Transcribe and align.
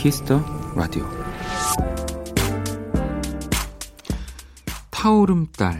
Kiss 0.00 0.24
the 0.24 0.42
Radio 0.74 1.06
타오름달 4.90 5.78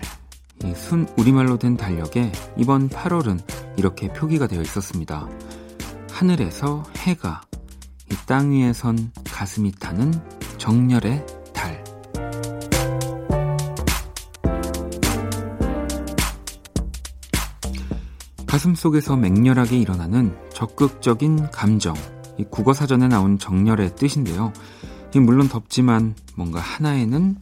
순 0.76 1.08
우리말로 1.16 1.58
된 1.58 1.78
달력에 1.78 2.30
이번 2.58 2.90
8월은 2.90 3.40
이렇게 3.78 4.12
표기가 4.12 4.46
되어 4.46 4.60
있었습니다. 4.60 5.26
하늘에서 6.10 6.82
해가 6.98 7.40
이 8.10 8.14
땅 8.26 8.52
위에 8.52 8.74
선 8.74 9.10
가슴이 9.24 9.72
타는 9.72 10.12
정열의 10.58 11.24
달. 11.54 11.82
가슴 18.46 18.74
속에서 18.74 19.16
맹렬하게 19.16 19.78
일어나는 19.78 20.36
적극적인 20.52 21.50
감정. 21.50 21.94
이 22.40 22.44
국어 22.50 22.72
사전에 22.72 23.06
나온 23.06 23.38
정열의 23.38 23.96
뜻인데요. 23.96 24.54
물론 25.14 25.46
덥지만 25.46 26.14
뭔가 26.36 26.58
하나에는 26.58 27.36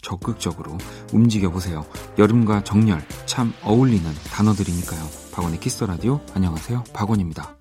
적극적으로 0.00 0.78
움직여 1.12 1.50
보세요. 1.50 1.84
여름과 2.16 2.64
정열 2.64 3.06
참 3.26 3.52
어울리는 3.62 4.10
단어들이니까요. 4.32 5.02
박원의 5.32 5.60
키스 5.60 5.84
라디오 5.84 6.18
안녕하세요. 6.34 6.84
박원입니다. 6.94 7.56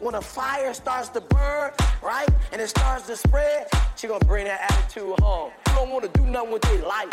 When 0.00 0.14
a 0.14 0.22
fire 0.22 0.70
starts 0.70 1.10
to 1.14 1.20
burn, 1.20 1.72
right, 2.00 2.30
and 2.52 2.62
it 2.62 2.70
starts 2.70 3.08
to 3.08 3.16
spread, 3.16 3.66
she 3.96 4.06
gonna 4.06 4.22
bring 4.24 4.46
that 4.46 4.62
attitude 4.70 5.18
home. 5.18 5.50
You 5.66 5.74
don't 5.74 5.90
wanna 5.90 6.12
do 6.14 6.22
nothing 6.30 6.52
with 6.54 6.62
their 6.62 6.86
life. 6.86 7.10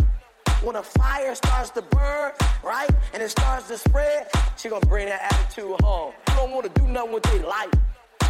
When 0.62 0.78
a 0.78 0.86
fire 0.86 1.34
starts 1.34 1.74
to 1.74 1.82
burn, 1.82 2.38
right, 2.62 2.92
and 3.18 3.24
it 3.24 3.32
starts 3.34 3.66
to 3.74 3.82
spread, 3.82 4.30
she 4.62 4.70
gonna 4.70 4.86
bring 4.86 5.10
that 5.10 5.26
attitude 5.34 5.74
home. 5.82 6.14
You 6.30 6.36
don't 6.38 6.52
wanna 6.54 6.70
do 6.70 6.86
nothing 6.86 7.18
with 7.18 7.24
their 7.34 7.42
life. 7.50 7.74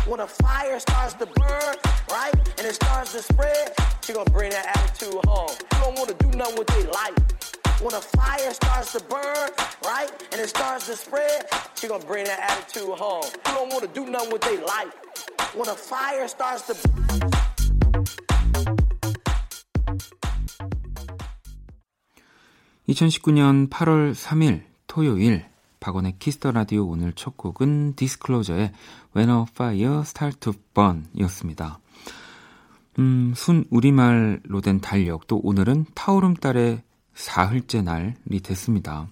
When 0.06 0.20
a 0.20 0.26
fire 0.26 0.78
starts 0.80 1.14
to 1.14 1.26
burn, 1.26 1.74
right, 2.10 2.34
and 2.58 2.66
it 2.66 2.74
starts 2.74 3.12
to 3.12 3.20
spread, 3.22 3.74
she 4.02 4.12
gonna 4.12 4.30
bring 4.30 4.50
that 4.50 4.66
attitude 4.76 5.20
home. 5.26 5.50
You 5.72 5.78
don't 5.82 5.98
wanna 5.98 6.14
do 6.14 6.30
nothing 6.36 6.58
with 6.58 6.68
their 6.68 6.90
life. 6.90 7.18
When 7.80 7.94
a 7.94 8.00
fire 8.00 8.52
starts 8.54 8.92
to 8.92 9.00
burn, 9.04 9.50
right, 9.84 10.10
and 10.32 10.40
it 10.40 10.48
starts 10.48 10.86
to 10.86 10.96
spread, 10.96 11.46
she 11.74 11.88
gonna 11.88 12.04
bring 12.04 12.24
that 12.24 12.40
attitude 12.40 12.88
home. 12.98 13.24
You 13.46 13.54
don't 13.54 13.72
wanna 13.72 13.86
do 13.88 14.06
nothing 14.06 14.32
with 14.32 14.42
their 14.42 14.64
life. 14.64 14.94
When 15.54 15.68
a 15.68 15.76
fire 15.76 16.26
starts 16.26 16.66
to 16.66 16.74
2019년 22.88 23.68
8월 23.68 24.14
3일 24.14 24.64
토요일 24.86 25.44
박원의 25.83 26.15
Kiss 26.17 26.38
the 26.38 26.53
Radio 26.53 26.87
오늘 26.87 27.11
첫 27.11 27.35
곡은 27.35 27.95
Disclosure의 27.97 28.71
When 29.17 29.29
a 29.29 29.43
Fire 29.49 29.99
Starts 29.99 30.39
to 30.39 30.53
Burn 30.73 31.07
이었습니다. 31.13 31.77
음, 32.99 33.33
순 33.35 33.65
우리말로 33.69 34.61
된 34.61 34.79
달력, 34.79 35.27
또 35.27 35.41
오늘은 35.43 35.87
타오름달의 35.93 36.83
사흘째 37.15 37.81
날이 37.81 38.39
됐습니다. 38.41 39.09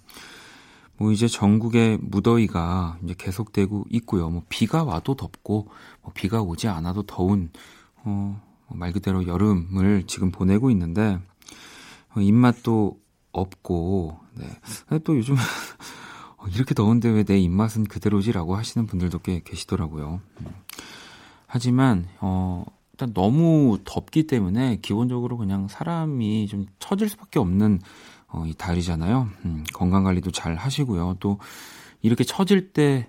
뭐 0.96 1.12
이제 1.12 1.28
전국의 1.28 1.98
무더위가 2.04 3.00
이제 3.04 3.16
계속되고 3.18 3.88
있고요. 3.90 4.30
뭐 4.30 4.44
비가 4.48 4.86
와도 4.86 5.16
덥고, 5.16 5.68
뭐 6.04 6.12
비가 6.14 6.42
오지 6.42 6.70
않아도 6.70 7.04
더운, 7.04 7.50
어, 7.98 8.42
뭐 8.68 8.82
말 8.82 8.94
그대로 8.94 9.28
여름을 9.28 10.04
지금 10.08 10.32
보내고 10.32 10.72
있는데, 10.72 11.20
어, 12.16 12.22
입맛도 12.22 12.98
없고, 13.34 14.20
네. 14.36 15.00
또 15.00 15.18
요즘 15.18 15.36
어, 15.36 15.38
이렇게 16.50 16.74
더운데 16.74 17.09
왜 17.09 17.24
내 17.24 17.38
입맛은 17.38 17.85
그대로지라고 17.85 18.56
하시는 18.56 18.88
분들도 18.88 19.19
꽤 19.19 19.41
계시더라고요. 19.44 20.22
음. 20.41 20.46
하지만 21.47 22.07
어 22.19 22.66
일단 22.94 23.13
너무 23.13 23.79
덥기 23.84 24.28
때문에 24.28 24.80
기본적으로 24.81 25.38
그냥 25.38 25.68
사람이 25.68 26.47
좀 26.47 26.66
처질 26.80 27.09
수밖에 27.09 27.40
없는 27.40 27.80
어, 28.28 28.46
이 28.46 28.53
달이잖아요. 28.53 29.30
음, 29.46 29.63
건강 29.74 30.03
관리도 30.03 30.31
잘 30.31 30.56
하시고요. 30.56 31.18
또 31.19 31.40
이렇게 32.01 32.24
처질 32.24 32.72
때 32.74 33.07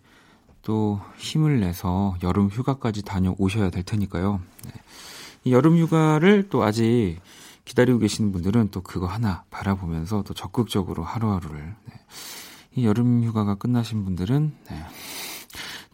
또 0.62 1.00
힘을 1.16 1.60
내서 1.60 2.16
여름 2.22 2.48
휴가까지 2.48 3.02
다녀오셔야 3.02 3.70
될 3.70 3.82
테니까요. 3.82 4.40
네. 4.64 4.72
이 5.44 5.52
여름 5.52 5.76
휴가를 5.76 6.48
또 6.48 6.62
아직 6.62 7.18
기다리고 7.64 7.98
계시는 7.98 8.32
분들은 8.32 8.70
또 8.70 8.80
그거 8.80 9.06
하나 9.06 9.44
바라보면서 9.50 10.22
또 10.22 10.34
적극적으로 10.34 11.02
하루하루를 11.02 11.74
네. 11.81 11.81
이 12.74 12.86
여름 12.86 13.22
휴가가 13.24 13.54
끝나신 13.54 14.04
분들은 14.04 14.52
네, 14.70 14.84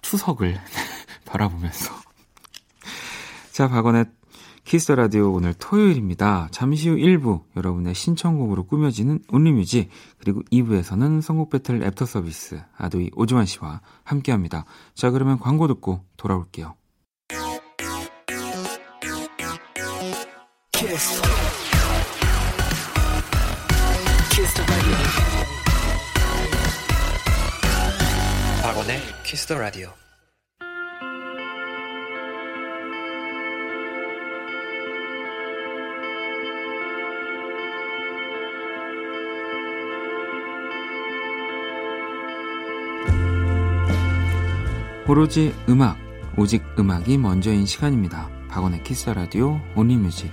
추석을 0.02 0.58
바라보면서 1.24 1.92
자 3.52 3.68
박원의 3.68 4.06
Kiss 4.64 4.92
the 4.92 5.07
Radio 5.07 5.32
오늘 5.32 5.54
토요일입니다. 5.54 6.48
잠시 6.50 6.90
후 6.90 6.96
1부 6.96 7.42
여러분의 7.56 7.94
신청곡으로 7.94 8.66
꾸며지는 8.66 9.20
Only 9.30 9.56
Music 9.56 9.88
그리고 10.18 10.42
2부에서는 10.52 11.22
선곡 11.22 11.48
배틀 11.48 11.82
애프터 11.82 12.04
서비스 12.04 12.60
ADOY 12.76 13.10
오주환 13.16 13.46
씨와 13.46 13.80
함께합니다. 14.04 14.66
자 14.94 15.10
그러면 15.10 15.38
광고 15.38 15.68
듣고 15.68 16.04
돌아올게요. 16.18 16.74
키스. 20.72 21.37
더 29.48 29.56
라디오. 29.56 29.88
오로지 45.08 45.54
음악, 45.66 45.96
오직 46.36 46.62
음악이 46.78 47.16
먼저인 47.16 47.64
시간입니다. 47.64 48.28
박원의 48.50 48.82
Kiss 48.82 49.08
the 49.08 49.27
Radio 49.27 49.58
Only 49.74 49.97
Music. 49.97 50.30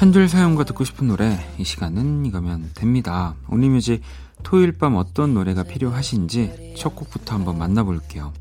한 0.00 0.15
줄 0.15 0.30
사연과 0.30 0.64
듣고 0.64 0.84
싶은 0.84 1.08
노래 1.08 1.38
이 1.58 1.64
시간은 1.64 2.24
이거면 2.24 2.70
됩니다. 2.74 3.34
Only 3.50 3.72
Music 3.72 4.00
토요일 4.42 4.72
밤 4.78 4.96
어떤 4.96 5.34
노래가 5.34 5.62
필요하신지 5.62 6.72
첫 6.78 6.96
곡부터 6.96 7.34
한번 7.34 7.58
만나볼게요. 7.58 8.32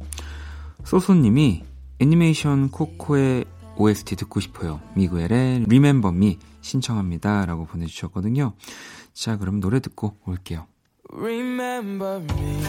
소소님이 0.86 1.66
애니메이션 2.00 2.70
Coco의 2.70 3.44
OST 3.76 4.16
듣고 4.16 4.40
싶어요. 4.40 4.80
Miguel의 4.94 5.66
Remember 5.66 6.16
Me 6.16 6.38
신청합니다. 6.62 7.46
라고 7.46 7.66
보내주셨거든요. 7.66 8.54
자, 9.14 9.36
그럼 9.36 9.60
노래 9.60 9.82
듣고 9.82 10.16
올게요. 10.26 10.66
Remember 11.12 12.22
me 12.22 12.62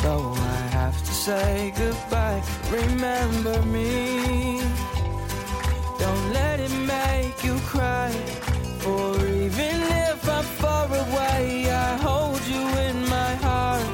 Though 0.00 0.40
I 0.40 0.68
have 0.72 0.96
to 0.96 1.12
say 1.12 1.70
goodbye 1.76 2.42
Remember 2.72 3.62
me 3.68 4.60
Don't 5.99 6.33
let 6.33 6.59
it 6.59 6.75
make 6.95 7.43
you 7.43 7.55
cry. 7.71 8.11
Or 8.85 9.15
even 9.25 9.77
if 10.09 10.29
I'm 10.29 10.43
far 10.61 10.85
away, 10.85 11.69
I 11.71 11.97
hold 11.97 12.41
you 12.53 12.63
in 12.89 12.97
my 13.09 13.33
heart. 13.45 13.87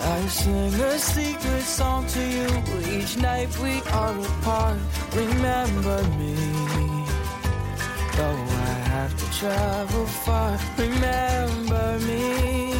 I 0.00 0.26
sing 0.28 0.74
a 0.74 0.98
secret 0.98 1.62
song 1.62 2.06
to 2.14 2.20
you 2.36 2.48
each 2.96 3.16
night 3.18 3.50
we 3.58 3.82
are 3.92 4.16
apart. 4.32 4.78
Remember 5.14 6.02
me. 6.18 6.34
Though 8.16 8.42
I 8.68 8.74
have 8.94 9.12
to 9.20 9.26
travel 9.38 10.06
far, 10.24 10.58
remember 10.78 11.98
me. 12.08 12.72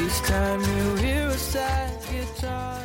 Each 0.00 0.18
time 0.22 0.60
you 0.60 0.96
hear 0.96 1.26
a 1.28 1.38
sad 1.38 1.92
guitar. 2.10 2.80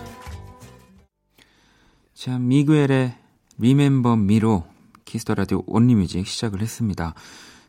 자, 2.14 2.40
미구엘의 2.40 3.14
Remember 3.60 4.18
Me로 4.18 4.64
Kiss 5.11 5.24
the 5.24 5.35
Radio 5.35 5.65
Only 5.67 5.93
Music 5.93 6.25
시작을 6.25 6.61
했습니다. 6.61 7.15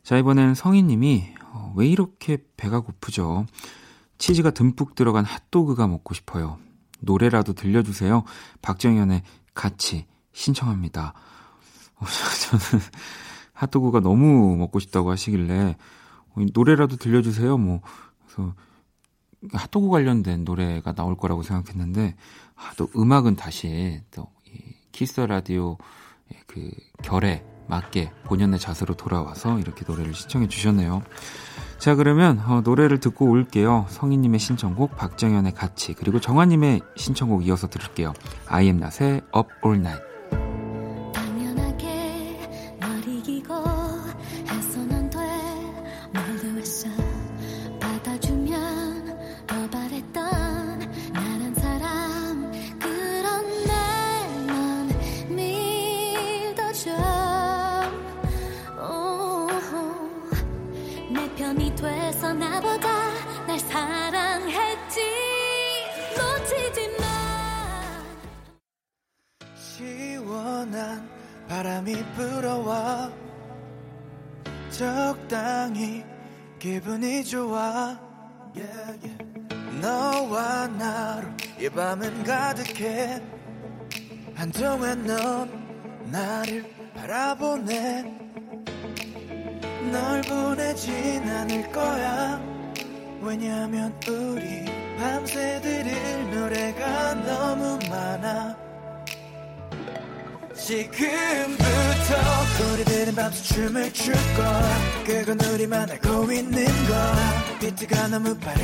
자, 0.03 0.15
이번엔 0.15 0.53
성희님이 0.53 1.33
어, 1.51 1.73
왜 1.75 1.87
이렇게 1.87 2.37
배가 2.55 2.81
고프죠? 2.81 3.47
치즈가 4.19 4.51
듬뿍 4.51 4.93
들어간 4.93 5.25
핫도그가 5.25 5.87
먹고 5.87 6.13
싶어요. 6.13 6.59
노래라도 6.99 7.53
들려주세요. 7.53 8.25
박정현의 8.61 9.23
같이 9.55 10.05
신청합니다. 10.33 11.15
어, 11.95 12.05
저는 12.61 12.85
핫도그가 13.53 14.01
너무 14.01 14.55
먹고 14.57 14.77
싶다고 14.77 15.09
하시길래 15.09 15.77
어, 16.35 16.45
노래라도 16.53 16.95
들려주세요. 16.95 17.57
뭐 17.57 17.81
그래서 18.23 18.53
핫도그 19.51 19.89
관련된 19.89 20.43
노래가 20.43 20.93
나올 20.93 21.17
거라고 21.17 21.41
생각했는데 21.41 22.15
아, 22.53 22.71
또 22.77 22.87
음악은 22.95 23.35
다시 23.35 23.99
또 24.11 24.27
키스 24.91 25.19
라디오 25.21 25.79
그 26.47 26.69
결에 27.03 27.43
맞게 27.67 28.11
본연의 28.25 28.59
자세로 28.59 28.95
돌아와서 28.95 29.57
이렇게 29.59 29.83
노래를 29.87 30.13
신청해 30.13 30.47
주셨네요. 30.47 31.03
자, 31.77 31.95
그러면 31.95 32.39
어, 32.45 32.61
노래를 32.61 32.99
듣고 32.99 33.29
올게요. 33.29 33.85
성희님의 33.89 34.39
신청곡, 34.39 34.95
박정현의 34.97 35.53
같이, 35.53 35.93
그리고 35.93 36.19
정화님의 36.19 36.81
신청곡 36.95 37.47
이어서 37.47 37.67
들을게요. 37.67 38.13
Not의 38.51 39.21
Up 39.35 39.49
All 39.65 39.79
Night. 39.79 40.10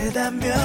빠르다면 0.08 0.57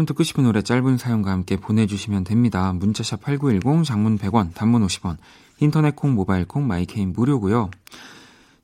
밤 0.00 0.06
듣고 0.06 0.22
싶은 0.22 0.44
노래 0.44 0.62
짧은 0.62 0.96
사연과 0.96 1.30
함께 1.30 1.58
보내주시면 1.58 2.24
됩니다. 2.24 2.72
문자샵 2.72 3.20
8910, 3.20 3.84
장문 3.84 4.16
100원, 4.16 4.54
단문 4.54 4.86
50원, 4.86 5.18
인터넷 5.58 5.94
콩, 5.94 6.14
모바일 6.14 6.46
콩, 6.46 6.66
My 6.66 6.79
K는 6.79 7.12
무료고요. 7.12 7.70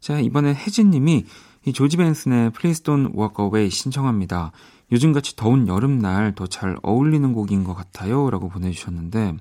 자, 0.01 0.19
이번에 0.19 0.55
혜진님이 0.55 1.27
이 1.67 1.73
조지 1.75 1.99
벤슨의 1.99 2.53
Please 2.53 2.83
Don't 2.85 3.15
Walk 3.15 3.45
Away 3.45 3.71
신청합니다. 3.71 4.53
요즘같이 4.93 5.37
더운 5.37 5.69
여름날 5.69 6.35
더 6.35 6.47
잘 6.47 6.79
어울리는 6.83 7.31
곡인 7.35 7.65
것 7.65 7.75
같아요. 7.75 8.31
라고 8.31 8.49
보내주셨는데, 8.49 9.37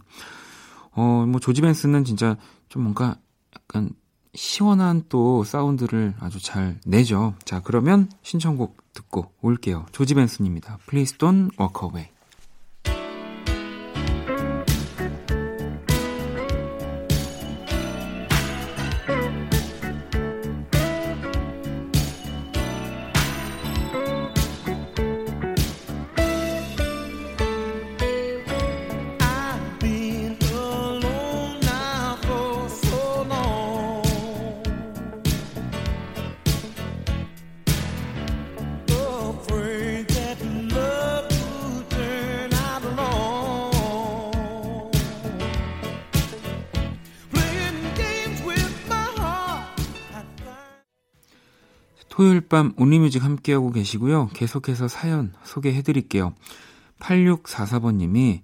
어, 0.92 1.26
뭐, 1.26 1.40
조지 1.40 1.62
벤슨은 1.62 2.04
진짜 2.04 2.36
좀 2.68 2.84
뭔가 2.84 3.16
약간 3.56 3.92
시원한 4.34 5.04
또 5.08 5.46
사운드를 5.46 6.16
아주 6.20 6.44
잘 6.44 6.78
내죠. 6.86 7.36
자, 7.46 7.62
그러면 7.62 8.10
신청곡 8.22 8.85
듣고 8.96 9.32
올게요. 9.42 9.86
조지 9.92 10.16
벤슨입니다. 10.16 10.80
Please 10.88 11.18
Don't 11.18 11.52
Walk 11.60 11.88
Away. 11.88 12.15
토요일 52.16 52.40
밤 52.40 52.72
온리뮤직 52.78 53.26
함께하고 53.26 53.72
계시고요. 53.72 54.28
계속해서 54.28 54.88
사연 54.88 55.34
소개해드릴게요. 55.44 56.34
8644번님이 57.00 58.40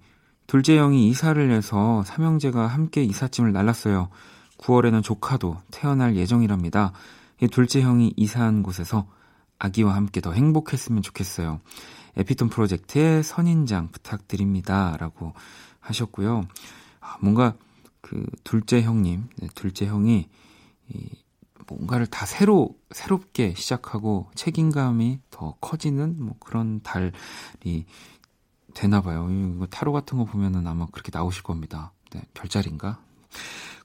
둘째 0.46 0.76
형이 0.76 1.08
이사를 1.08 1.50
해서 1.50 2.02
삼형제가 2.04 2.66
함께 2.66 3.02
이삿짐을 3.02 3.52
날랐어요. 3.52 4.10
9월에는 4.58 5.02
조카도 5.02 5.56
태어날 5.70 6.16
예정이랍니다. 6.16 6.92
이 7.40 7.48
둘째 7.48 7.80
형이 7.80 8.12
이사한 8.14 8.62
곳에서 8.62 9.06
아기와 9.58 9.96
함께 9.96 10.20
더 10.20 10.32
행복했으면 10.32 11.00
좋겠어요. 11.00 11.60
에피톤 12.18 12.50
프로젝트의 12.50 13.22
선인장 13.22 13.88
부탁드립니다. 13.90 14.98
라고 15.00 15.32
하셨고요. 15.80 16.42
아, 17.00 17.16
뭔가 17.22 17.54
그 18.02 18.26
둘째 18.44 18.82
형님, 18.82 19.28
네, 19.38 19.48
둘째 19.54 19.86
형이 19.86 20.28
이 20.90 21.21
뭔가를 21.76 22.06
다 22.06 22.26
새로 22.26 22.76
새롭게 22.90 23.54
시작하고 23.56 24.30
책임감이 24.34 25.20
더 25.30 25.54
커지는 25.60 26.16
뭐 26.18 26.36
그런 26.38 26.80
달이 26.82 27.84
되나 28.74 29.00
봐요. 29.00 29.28
이거 29.30 29.66
타로 29.66 29.92
같은 29.92 30.18
거 30.18 30.24
보면은 30.24 30.66
아마 30.66 30.86
그렇게 30.86 31.10
나오실 31.12 31.42
겁니다. 31.42 31.92
네, 32.12 32.22
별자리인가? 32.34 32.98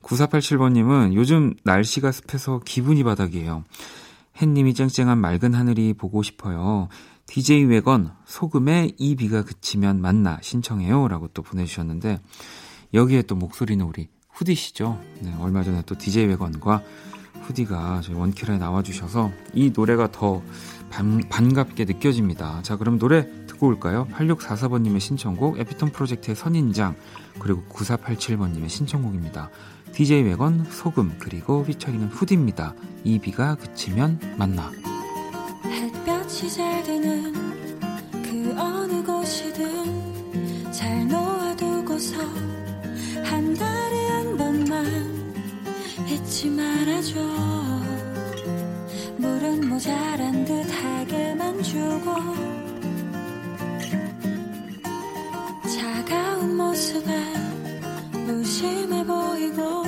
9487번님은 0.01 1.13
요즘 1.13 1.53
날씨가 1.63 2.12
습해서 2.12 2.62
기분이 2.65 3.03
바닥이에요. 3.03 3.63
햇님이 4.41 4.74
쨍쨍한 4.74 5.17
맑은 5.17 5.53
하늘이 5.53 5.94
보고 5.94 6.24
싶어요. 6.24 6.88
DJ 7.25 7.65
웨건 7.65 8.13
소금에 8.25 8.91
이 8.98 9.15
비가 9.15 9.44
그치면 9.44 10.00
만나 10.00 10.39
신청해요. 10.41 11.08
라고 11.08 11.27
또 11.29 11.41
보내주셨는데 11.41 12.20
여기에 12.94 13.24
또 13.24 13.36
목소리는 13.36 13.84
우리 13.86 14.08
후디 14.29 14.56
씨죠. 14.56 15.01
네, 15.22 15.34
얼마 15.39 15.63
전에 15.63 15.82
또 15.86 15.98
DJ 15.98 16.27
웨건과 16.27 16.84
후디가 17.48 18.01
저희 18.04 18.16
원키라에 18.16 18.58
나와주셔서 18.58 19.32
이 19.54 19.72
노래가 19.75 20.12
더 20.12 20.42
반, 20.89 21.22
반갑게 21.30 21.86
느껴집니다. 21.86 22.62
자, 22.62 22.77
그럼 22.77 23.00
노래 23.00 23.27
듣고 23.48 23.68
올까요? 23.68 24.08
8644번님의 24.13 25.00
신청곡, 25.00 25.60
에피톤 25.60 25.92
프로젝트의 25.92 26.36
선인장, 26.36 26.96
그리고 27.39 27.63
9487번님의 27.70 28.70
신청곡입니다. 28.70 29.50
DJ 29.94 30.24
웨건, 30.24 30.66
소금, 30.66 31.16
그리고 31.20 31.63
피처링은 31.66 32.10
후디입니다. 32.10 32.75
이 33.04 33.20
비가 33.20 33.56
그치면 33.56 34.20
만나. 34.38 34.72
햇볕이 35.66 36.54
잘 36.54 36.84
드는 36.84 37.47
잊지 46.38 46.51
말아줘 46.51 47.20
물은 49.17 49.67
모자란 49.70 50.46
듯하게만 50.46 51.63
주고 51.63 52.13
차가운 55.67 56.56
모습에 56.56 57.10
무심해 58.27 59.03
보이고 59.03 59.87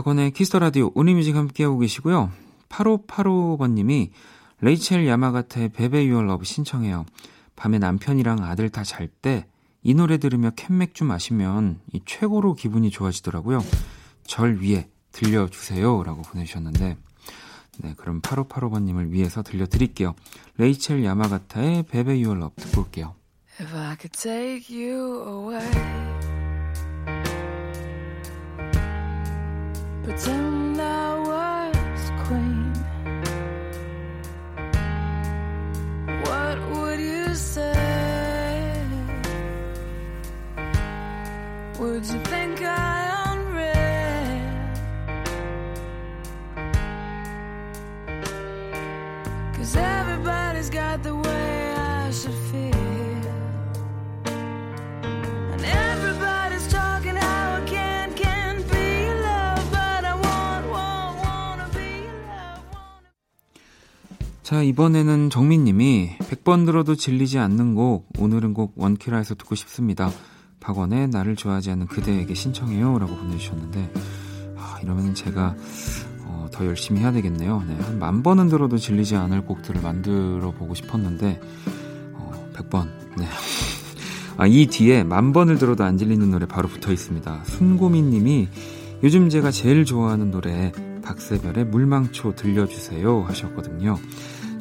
박원의 0.00 0.30
Kiss 0.32 0.47
the 0.47 0.58
Radio 0.60 0.90
Only 0.94 1.13
Music 1.13 1.36
함께하고 1.36 1.78
계시고요. 1.78 2.30
8585번님이 2.70 4.10
레이첼 4.60 5.06
야마가타의 5.06 5.70
Be 5.70 5.88
Be 5.88 6.06
Your 6.06 6.26
Love 6.26 6.44
신청해요. 6.44 7.04
밤에 7.56 7.78
남편이랑 7.78 8.42
아들 8.44 8.70
다 8.70 8.82
잘 8.82 9.08
때 9.20 9.46
이 9.82 9.94
노래 9.94 10.18
들으며 10.18 10.50
캔맥주 10.56 11.04
마시면 11.04 11.80
이 11.92 12.00
최고로 12.04 12.54
기분이 12.54 12.90
좋아지더라고요. 12.90 13.64
절 14.24 14.60
위해 14.60 14.88
들려주세요. 15.12 16.02
라고 16.02 16.22
보내주셨는데 16.22 16.96
네, 17.78 17.94
그럼 17.96 18.20
8585번님을 18.20 19.10
위해서 19.10 19.42
들려드릴게요. 19.42 20.14
레이첼 20.58 21.04
야마가타의 21.04 21.84
Be 21.84 22.02
Be 22.02 22.20
Your 22.20 22.40
Love 22.40 22.60
듣고 22.62 22.82
올게요. 22.82 23.14
If 23.60 23.74
I 23.76 23.96
could 24.00 24.16
take 24.16 24.74
you 24.74 25.22
away, 25.26 26.39
pretend 30.02 30.80
I 30.80 31.18
was 31.18 32.10
queen. 32.26 32.72
What 36.24 36.58
would 36.70 37.00
you 37.00 37.34
say? 37.34 38.82
Would 41.78 42.04
you 42.06 42.20
think 42.32 42.62
I 42.62 43.32
unread? 43.32 44.70
Cause 49.54 49.76
everybody's 49.76 50.70
got 50.70 51.02
the 51.02 51.19
자, 64.50 64.64
이번에는 64.64 65.30
정민님이 65.30 66.16
100번 66.18 66.66
들어도 66.66 66.96
질리지 66.96 67.38
않는 67.38 67.76
곡, 67.76 68.08
오늘은 68.18 68.52
곡 68.52 68.72
원키라에서 68.74 69.36
듣고 69.36 69.54
싶습니다. 69.54 70.10
박원의 70.58 71.06
나를 71.10 71.36
좋아하지 71.36 71.70
않는 71.70 71.86
그대에게 71.86 72.34
신청해요. 72.34 72.98
라고 72.98 73.14
보내주셨는데, 73.14 73.92
아, 74.56 74.80
이러면 74.82 75.14
제가 75.14 75.54
어, 76.24 76.48
더 76.50 76.66
열심히 76.66 77.00
해야 77.00 77.12
되겠네요. 77.12 77.62
네, 77.68 77.76
한 77.76 78.00
만 78.00 78.24
번은 78.24 78.48
들어도 78.48 78.76
질리지 78.76 79.14
않을 79.14 79.44
곡들을 79.44 79.80
만들어 79.82 80.50
보고 80.50 80.74
싶었는데, 80.74 81.40
어, 82.14 82.50
100번. 82.52 82.90
네. 83.18 83.28
아, 84.36 84.48
이 84.48 84.66
뒤에 84.66 85.04
만 85.04 85.32
번을 85.32 85.58
들어도 85.58 85.84
안 85.84 85.96
질리는 85.96 86.28
노래 86.28 86.46
바로 86.46 86.66
붙어 86.66 86.90
있습니다. 86.90 87.44
순고민 87.44 88.10
님이 88.10 88.48
요즘 89.04 89.28
제가 89.28 89.52
제일 89.52 89.84
좋아하는 89.84 90.32
노래 90.32 90.72
박세별의 91.04 91.66
물망초 91.66 92.34
들려주세요 92.34 93.22
하셨거든요. 93.28 93.96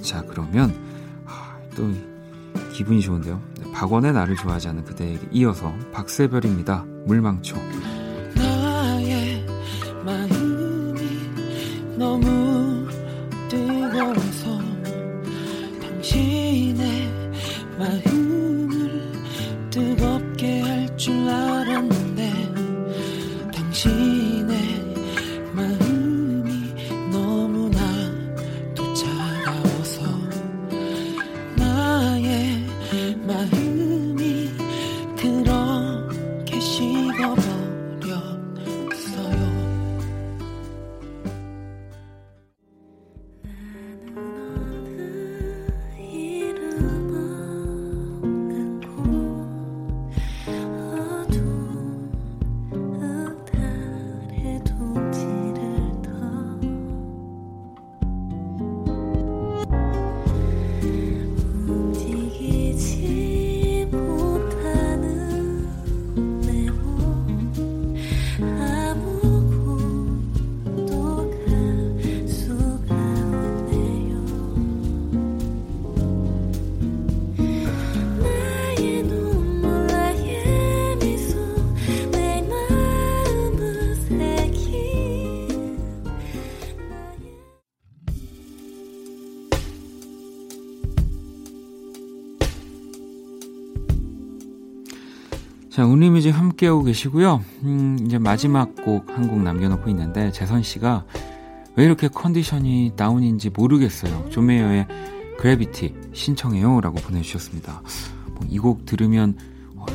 자, 0.01 0.23
그러면 0.27 0.73
아, 1.25 1.57
또 1.75 1.91
기분이 2.73 3.01
좋은데요. 3.01 3.41
네, 3.59 3.71
박원의 3.71 4.13
나를 4.13 4.35
좋아하지 4.35 4.69
않는 4.69 4.85
그대에게 4.85 5.27
이어서 5.31 5.73
박세별입니다. 5.91 6.85
물망초. 7.05 7.57
너무 11.97 12.48
자, 95.79 95.85
운리뮤직 95.85 96.37
함께하고 96.37 96.83
계시고요. 96.83 97.41
음, 97.63 97.97
이제 98.05 98.17
마지막 98.17 98.75
곡 98.83 99.09
한 99.11 99.29
곡 99.29 99.41
남겨놓고 99.41 99.89
있는데, 99.91 100.29
재선 100.33 100.61
씨가 100.61 101.05
왜 101.77 101.85
이렇게 101.85 102.09
컨디션이 102.09 102.91
다운인지 102.97 103.51
모르겠어요. 103.51 104.25
조메이어의 104.29 104.87
그래비티 105.37 105.95
신청해요. 106.11 106.81
라고 106.81 106.97
보내주셨습니다. 106.97 107.81
뭐 108.33 108.45
이곡 108.49 108.85
들으면 108.85 109.37
어, 109.77 109.85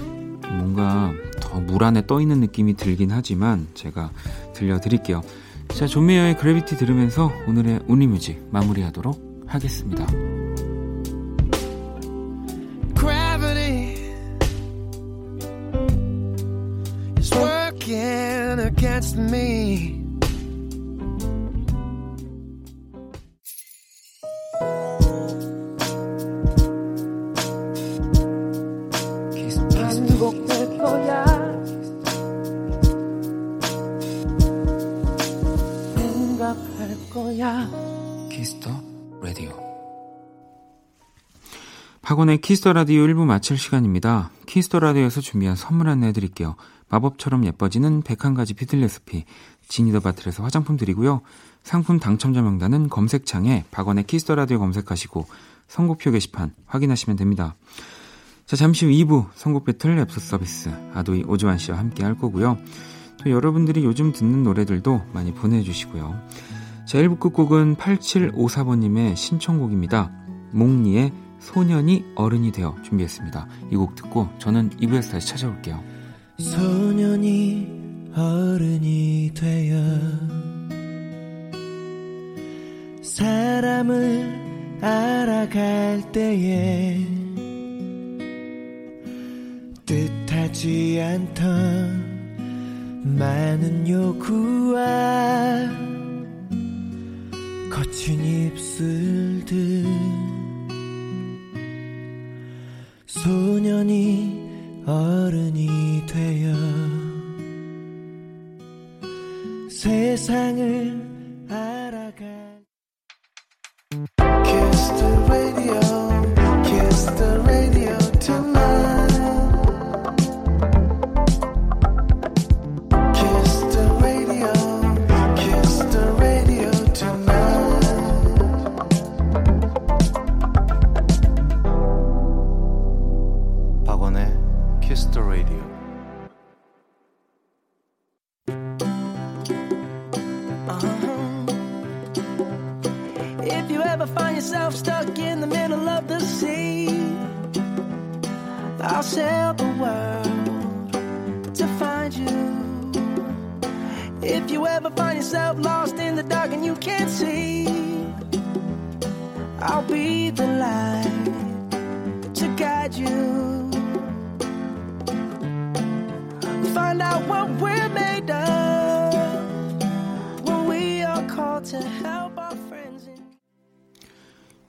뭔가 0.49 1.13
더 1.43 1.61
물 1.61 1.85
안에 1.85 2.07
떠 2.07 2.19
있는 2.19 2.41
느낌이 2.41 2.77
들긴 2.77 3.11
하지만, 3.11 3.67
제가 3.75 4.11
들려드릴게요. 4.55 5.21
자, 5.69 5.87
조메이어의 5.87 6.39
그래비티 6.39 6.79
들으면서 6.79 7.31
오늘의 7.47 7.81
운리뮤직 7.89 8.43
마무리하도록 8.51 9.45
하겠습니다. 9.47 10.07
박원의 42.35 42.41
Kiss 42.41 42.59
the 42.59 42.73
Radio 42.73 43.07
1부 43.07 43.25
마칠 43.27 43.57
시간입니다. 43.57 44.31
Kiss 44.47 44.66
the 44.66 44.81
Radio에서 44.81 45.21
준비한 45.21 45.55
선물 45.55 45.89
안내 45.89 46.09
해 46.09 46.13
드릴게요. 46.13 46.57
마법처럼 46.89 47.45
예뻐지는 47.45 48.03
101가지 48.03 48.57
뷰티 48.57 48.81
레시피, 48.81 49.25
Genie 49.69 49.89
the 49.89 50.01
Bottle에서 50.01 50.43
화장품 50.43 50.77
드리고요. 50.77 51.21
상품 51.63 52.01
당첨자 52.01 52.43
명단은 52.43 52.89
검색창에 52.89 53.65
박원의 53.71 54.05
Kiss 54.05 54.22
the 54.22 54.35
Radio 54.35 54.59
검색하시고 54.59 55.27
선곡표 55.69 56.11
게시판 56.11 56.53
확인하시면 56.67 57.17
됩니다. 57.17 57.55
자, 58.47 58.57
자, 58.57 58.57
잠시 58.57 58.87
후 58.87 58.91
2부 58.91 59.27
선곡 59.35 59.65
배틀 59.65 59.97
랩소 59.97 60.19
서비스 60.19 60.71
ADOY 60.93 61.25
오주환 61.29 61.59
씨와 61.59 61.79
함께 61.79 62.03
할 62.03 62.19
거고요. 62.19 62.59
또 63.23 63.31
여러분들이 63.31 63.85
요즘 63.85 64.13
듣는 64.13 64.43
노래들도 64.43 65.03
많이 65.13 65.33
보내주시고요. 65.33 66.21
자, 66.87 66.99
1부 66.99 67.21
끝곡은 67.21 67.77
8754번님의 67.77 69.15
신청곡입니다. 69.17 70.11
몽니의 70.53 71.24
소년이 71.45 72.05
어른이 72.17 72.53
되어 72.53 72.75
준비했습니다. 72.83 73.47
이 73.71 73.77
곡 73.77 73.95
듣고 73.95 74.29
저는 74.39 74.71
2부에서 74.71 75.13
다시 75.13 75.29
찾아올게요. 75.29 75.83
소년이 76.39 78.11
어른이 78.17 79.33
되어 79.35 79.77
사람을 83.03 84.79
알아갈 84.81 86.11
때에 86.13 87.07
뜻하지 89.85 91.01
않던 91.03 92.15
많은 93.19 93.87
요구와 93.89 94.81
거친 97.71 98.25
입술들 98.25 99.85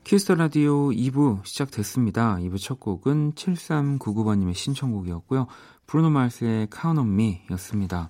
Kiss 0.05 0.22
the 0.22 0.35
Radio 0.35 0.91
2부 0.91 1.43
시작됐습니다. 1.45 2.35
2부 2.35 2.61
첫 2.61 2.79
곡은 2.79 3.33
7399번님의 3.33 4.53
신청곡이었고요. 4.53 5.47
브루노 5.87 6.11
마스의 6.11 6.67
Count 6.71 6.99
on 6.99 7.11
Me 7.11 7.41
였습니다. 7.51 8.07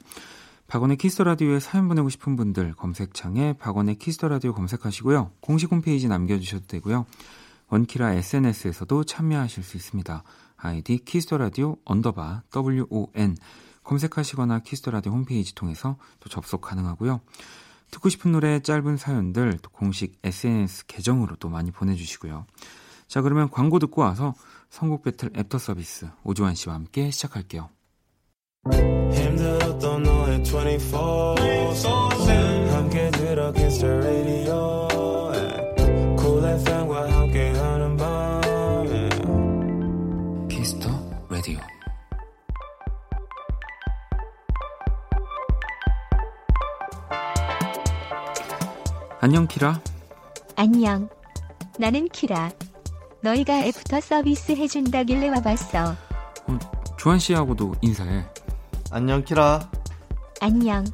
박원의 0.67 0.97
Kiss 0.97 1.12
the 1.12 1.23
Radio에 1.23 1.60
사연 1.60 1.88
보내고 1.88 2.10
싶은 2.10 2.36
분들 2.36 2.73
검색창에 2.73 3.53
박원의 3.53 3.95
Kiss 3.95 4.14
the 4.14 4.28
Radio 4.28 4.54
검색하시고요. 4.53 5.31
공식 5.39 5.71
홈페이지 5.71 6.08
남겨주셔도 6.08 6.67
되고요. 6.67 7.05
원키라 7.69 8.13
SNS에서도 8.13 9.03
참여하실 9.05 9.63
수 9.63 9.77
있습니다. 9.77 10.23
아이디 10.58 10.97
Kiss 10.97 11.20
the 11.20 11.38
Radio 11.38 11.78
underbar 11.86 12.43
WON 12.53 13.38
검색하시거나 13.86 14.60
Kiss 14.60 14.78
the 14.78 14.91
Radio 14.91 15.13
홈페이지 15.13 15.56
통해서 15.56 15.95
또 16.19 16.28
접속 16.28 16.60
가능하고요. 16.62 17.21
듣고 17.91 18.10
싶은 18.10 18.34
노래 18.34 18.60
짧은 18.60 18.98
사연들 18.98 19.60
또 19.62 19.69
공식 19.69 20.19
SNS 20.24 20.88
계정으로도 20.88 21.48
많이 21.50 21.71
보내주시고요. 21.71 22.45
자 23.08 23.21
그러면 23.21 23.50
광고 23.50 23.80
듣고 23.80 24.02
와서 24.02 24.34
선곡 24.69 25.04
배틀 25.04 25.30
애프터 25.38 25.60
서비스 25.60 26.08
오주환 26.24 26.56
씨와 26.56 26.76
함께 26.76 27.12
시작할게요. 27.12 27.69
안녕 49.25 49.47
키라 49.47 49.81
안녕. 50.55 51.09
나는 51.79 52.07
키라. 52.09 52.51
너희가 53.21 53.65
애프터 53.65 53.99
서비스 53.99 54.51
해준다길래 54.51 55.29
와봤어. 55.29 55.95
주환 56.95 57.17
씨하고도 57.17 57.73
인사해. 57.81 58.23
안녕 58.91 59.23
키라 59.23 59.67
안녕. 60.41 60.85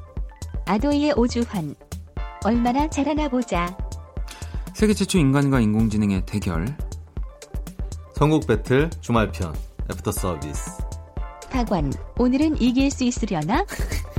아도이의 0.65 1.15
오주환. 1.17 1.75
얼마나 2.45 2.89
잘하나 2.89 3.27
보자. 3.27 3.77
세계 4.73 4.93
최초 4.93 5.17
인간과 5.19 5.59
인공지능의 5.59 6.25
대결 6.25 6.73
선곡 8.15 8.47
배틀 8.47 8.91
주말편 9.01 9.53
애프터 9.91 10.09
서비스 10.13 10.71
박원. 11.49 11.91
오늘은 12.17 12.61
이길 12.61 12.91
수 12.91 13.03
있으려나? 13.03 13.65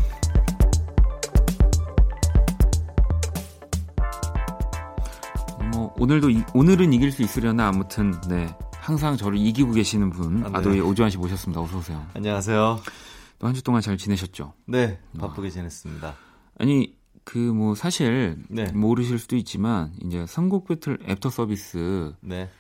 오늘도 6.02 6.30
이- 6.30 6.42
오늘은 6.52 6.92
이길 6.92 7.12
수 7.12 7.22
있으려나 7.22 7.68
아무튼 7.68 8.12
네 8.28 8.48
항상 8.74 9.16
저를 9.16 9.38
이기고 9.38 9.70
계시는 9.70 10.10
분 10.10 10.44
아, 10.44 10.48
네. 10.48 10.58
아도이의 10.58 10.80
오주환 10.80 11.10
씨 11.12 11.16
모셨습니다. 11.16 11.60
어서 11.60 11.78
오세요. 11.78 12.04
안녕하세요 12.14 12.80
또한주 13.38 13.62
동안 13.62 13.80
잘 13.82 13.96
지내셨죠? 13.96 14.52
네 14.66 14.98
바쁘게 15.16 15.50
지냈습니다 15.50 16.12
아니 16.58 16.96
그 17.22 17.38
뭐 17.52 17.76
사실 17.76 18.36
네. 18.48 18.72
모르실 18.72 19.20
수도 19.20 19.36
있지만 19.36 19.92
이제 20.04 20.26
선곡 20.26 20.66
배틀 20.66 20.98
애프터 21.06 21.30
서비스 21.30 22.12
네 22.20 22.50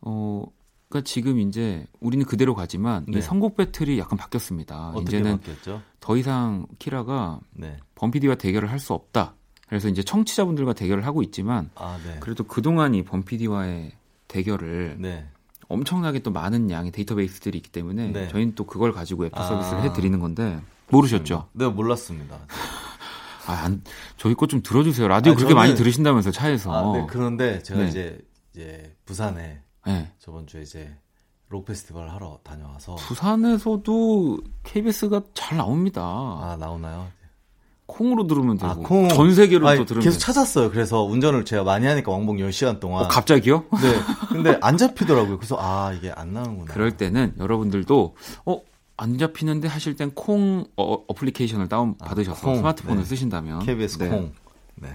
어 0.00 0.44
그러니까 0.88 1.08
지금 1.08 1.38
이제 1.38 1.86
우리는 2.00 2.26
그대로 2.26 2.56
가지만 2.56 3.06
네. 3.06 3.18
이 3.18 3.22
선곡 3.22 3.56
배틀이 3.56 3.96
약간 4.00 4.18
바뀌었습니다. 4.18 4.88
어떻게 4.88 5.18
이제는 5.18 5.38
바뀌었죠? 5.38 5.80
더 6.00 6.16
이상 6.16 6.66
키라가 6.80 7.38
네. 7.52 7.76
범피디와 7.94 8.34
대결을 8.34 8.68
할 8.72 8.80
수 8.80 8.92
없다. 8.92 9.36
그래서 9.72 9.88
이제 9.88 10.02
청취자분들과 10.02 10.74
대결을 10.74 11.06
하고 11.06 11.22
있지만 11.22 11.70
아, 11.76 11.98
네. 12.04 12.18
그래도 12.20 12.44
그동안 12.44 12.94
이 12.94 13.02
범피디와의 13.02 13.92
대결을 14.28 14.96
네. 14.98 15.26
엄청나게 15.68 16.18
또 16.18 16.30
많은 16.30 16.70
양의 16.70 16.92
데이터베이스들이 16.92 17.56
있기 17.56 17.70
때문에 17.70 18.08
네. 18.08 18.28
저희는 18.28 18.54
또 18.54 18.66
그걸 18.66 18.92
가지고 18.92 19.24
애프터 19.24 19.40
아. 19.40 19.46
서비스를 19.46 19.82
해드리는 19.84 20.18
건데 20.20 20.60
모르셨죠? 20.90 21.48
네, 21.54 21.66
몰랐습니다. 21.68 22.36
아, 23.48 23.52
안, 23.64 23.82
저희 24.18 24.34
거 24.34 24.46
좀 24.46 24.60
들어주세요. 24.62 25.08
라디오 25.08 25.32
아, 25.32 25.36
그렇게 25.36 25.54
저는- 25.54 25.56
많이 25.56 25.74
들으신다면서 25.74 26.32
차에서. 26.32 26.70
아, 26.70 26.98
네. 26.98 27.06
그런데 27.08 27.62
제가 27.62 27.80
네. 27.80 27.88
이제 27.88 28.18
이제 28.52 28.94
부산에 29.06 29.62
네. 29.86 30.12
저번 30.18 30.46
주에 30.46 30.60
이제 30.60 30.94
록 31.48 31.64
페스티벌 31.64 32.10
하러 32.10 32.40
다녀와서 32.44 32.96
부산에서도 32.96 34.38
KBS가 34.64 35.22
잘 35.32 35.56
나옵니다. 35.56 36.02
아, 36.02 36.58
나오나요? 36.60 37.08
콩으로 37.92 38.26
들으면 38.26 38.56
되고 38.56 38.70
아, 38.70 38.74
콩. 38.74 39.08
전 39.08 39.34
세계로 39.34 39.68
아니, 39.68 39.78
또 39.78 39.84
들으면 39.84 40.02
계속 40.02 40.18
되고. 40.18 40.24
찾았어요. 40.26 40.70
그래서 40.70 41.02
운전을 41.02 41.44
제가 41.44 41.62
많이 41.64 41.86
하니까 41.86 42.10
왕복 42.10 42.36
10시간 42.36 42.80
동안 42.80 43.04
어, 43.04 43.08
갑자기요? 43.08 43.64
네. 43.70 43.94
근데 44.30 44.58
안 44.62 44.76
잡히더라고요. 44.78 45.36
그래서 45.38 45.56
아, 45.60 45.92
이게 45.92 46.10
안 46.14 46.32
나오는구나. 46.32 46.72
그럴 46.72 46.96
때는 46.96 47.34
여러분들도 47.38 48.14
어, 48.46 48.60
안 48.96 49.18
잡히는데 49.18 49.68
하실 49.68 49.96
땐 49.96 50.10
콩 50.14 50.64
어, 50.76 50.94
어플리케이션을 51.08 51.68
다운 51.68 51.96
받으셔서 51.98 52.40
콩. 52.46 52.56
스마트폰을 52.56 53.02
네. 53.02 53.04
쓰신다면 53.08 53.60
KBS 53.66 53.98
네. 53.98 54.08
콩. 54.08 54.32
네. 54.76 54.88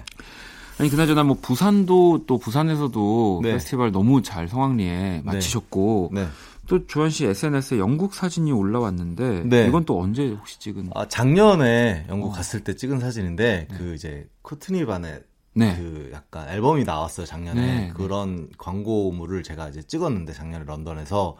아니 0.80 0.90
그나저나 0.90 1.24
뭐 1.24 1.38
부산도 1.42 2.26
또 2.28 2.38
부산에서도 2.38 3.40
네. 3.44 3.54
페스티벌 3.54 3.92
너무 3.92 4.22
잘 4.22 4.48
성황리에 4.48 5.22
마치셨고 5.26 6.12
네. 6.14 6.28
또 6.68 6.86
주한 6.86 7.10
씨 7.10 7.26
SNS에 7.26 7.80
영국 7.80 8.14
사진이 8.14 8.52
올라왔는데 8.52 9.44
네. 9.46 9.68
이건 9.68 9.86
또 9.86 10.00
언제 10.02 10.30
혹시 10.32 10.60
찍은? 10.60 10.92
아, 10.94 11.08
작년에 11.08 12.06
영국 12.10 12.30
어. 12.30 12.32
갔을 12.34 12.64
때 12.64 12.76
찍은 12.76 13.00
사진인데 13.00 13.70
그 13.78 13.96
이제 13.96 14.28
코트니 14.42 14.86
바넷 14.86 15.24
네. 15.54 15.76
그 15.76 16.12
약간 16.14 16.50
앨범이 16.50 16.84
나왔어요 16.84 17.26
작년에 17.26 17.62
네, 17.62 17.94
그런 17.96 18.50
광고물을 18.58 19.42
제가 19.44 19.70
이제 19.70 19.82
찍었는데 19.82 20.34
작년에 20.34 20.66
런던에서 20.66 21.38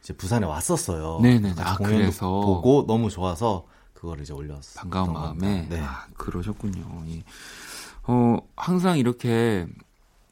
이제 0.00 0.14
부산에 0.14 0.46
왔었어요. 0.46 1.20
네네. 1.22 1.50
같이 1.50 1.60
아, 1.62 1.76
공연도 1.76 1.98
그래서. 1.98 2.26
보고 2.40 2.86
너무 2.86 3.10
좋아서 3.10 3.66
그걸 3.92 4.20
이제 4.22 4.32
올렸어요. 4.32 4.80
반가운 4.80 5.12
마음에 5.12 5.66
네. 5.68 5.78
아, 5.80 6.06
그러셨군요. 6.16 6.82
예. 7.08 7.22
어 8.04 8.38
항상 8.56 8.98
이렇게 8.98 9.66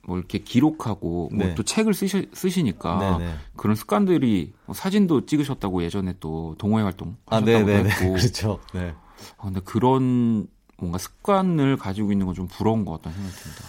뭐 0.07 0.19
이렇게 0.19 0.39
기록하고 0.39 1.29
뭐 1.33 1.47
네. 1.47 1.55
또 1.55 1.63
책을 1.63 1.93
쓰시, 1.95 2.29
쓰시니까 2.33 3.19
네네. 3.19 3.35
그런 3.57 3.77
습관들이 3.77 4.53
뭐 4.67 4.75
사진도 4.75 5.27
찍으셨다고 5.27 5.83
예전에 5.83 6.15
또 6.21 6.55
동호회 6.59 6.83
활동 6.83 7.17
아, 7.27 7.37
하셨다고 7.37 7.67
네네네. 7.67 7.89
했고 7.91 8.13
그렇죠. 8.19 8.61
네. 8.73 8.95
아, 9.37 9.45
근데 9.45 9.61
그런 9.61 10.47
뭔가 10.79 10.99
습관을 10.99 11.77
가지고 11.77 12.13
있는 12.13 12.27
건 12.27 12.35
좀 12.35 12.47
부러운 12.47 12.85
것 12.85 12.93
같다는 12.93 13.17
생각이 13.19 13.37
듭니다. 13.43 13.65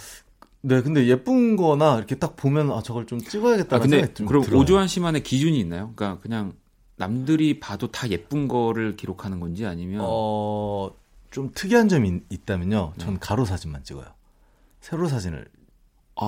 네, 0.62 0.82
근데 0.82 1.08
예쁜 1.08 1.56
거나 1.56 1.98
이렇게 1.98 2.16
딱 2.16 2.36
보면 2.36 2.72
아 2.72 2.82
저걸 2.84 3.06
좀 3.08 3.20
찍어야겠다는 3.20 3.76
아, 3.76 3.82
근데 3.82 4.26
그럼 4.26 4.44
들어요. 4.44 4.60
오주환 4.62 4.88
씨만의 4.88 5.24
기준이 5.24 5.58
있나요? 5.60 5.92
그러니까 5.96 6.22
그냥 6.22 6.54
남들이 6.98 7.60
봐도 7.62 7.88
다 7.92 8.10
예쁜 8.10 8.48
거를 8.50 8.96
기록하는 8.98 9.40
건지 9.40 9.66
아니면 9.66 10.02
어, 10.04 10.92
좀 11.32 11.50
특이한 11.56 11.88
점이 11.88 12.22
있, 12.30 12.46
다면요 12.46 12.94
네. 12.98 13.04
전 13.06 13.20
가로 13.20 13.46
사진만 13.46 13.84
찍어요. 13.86 14.06
세로 14.82 15.08
사진을 15.08 15.48
아, 15.48 15.59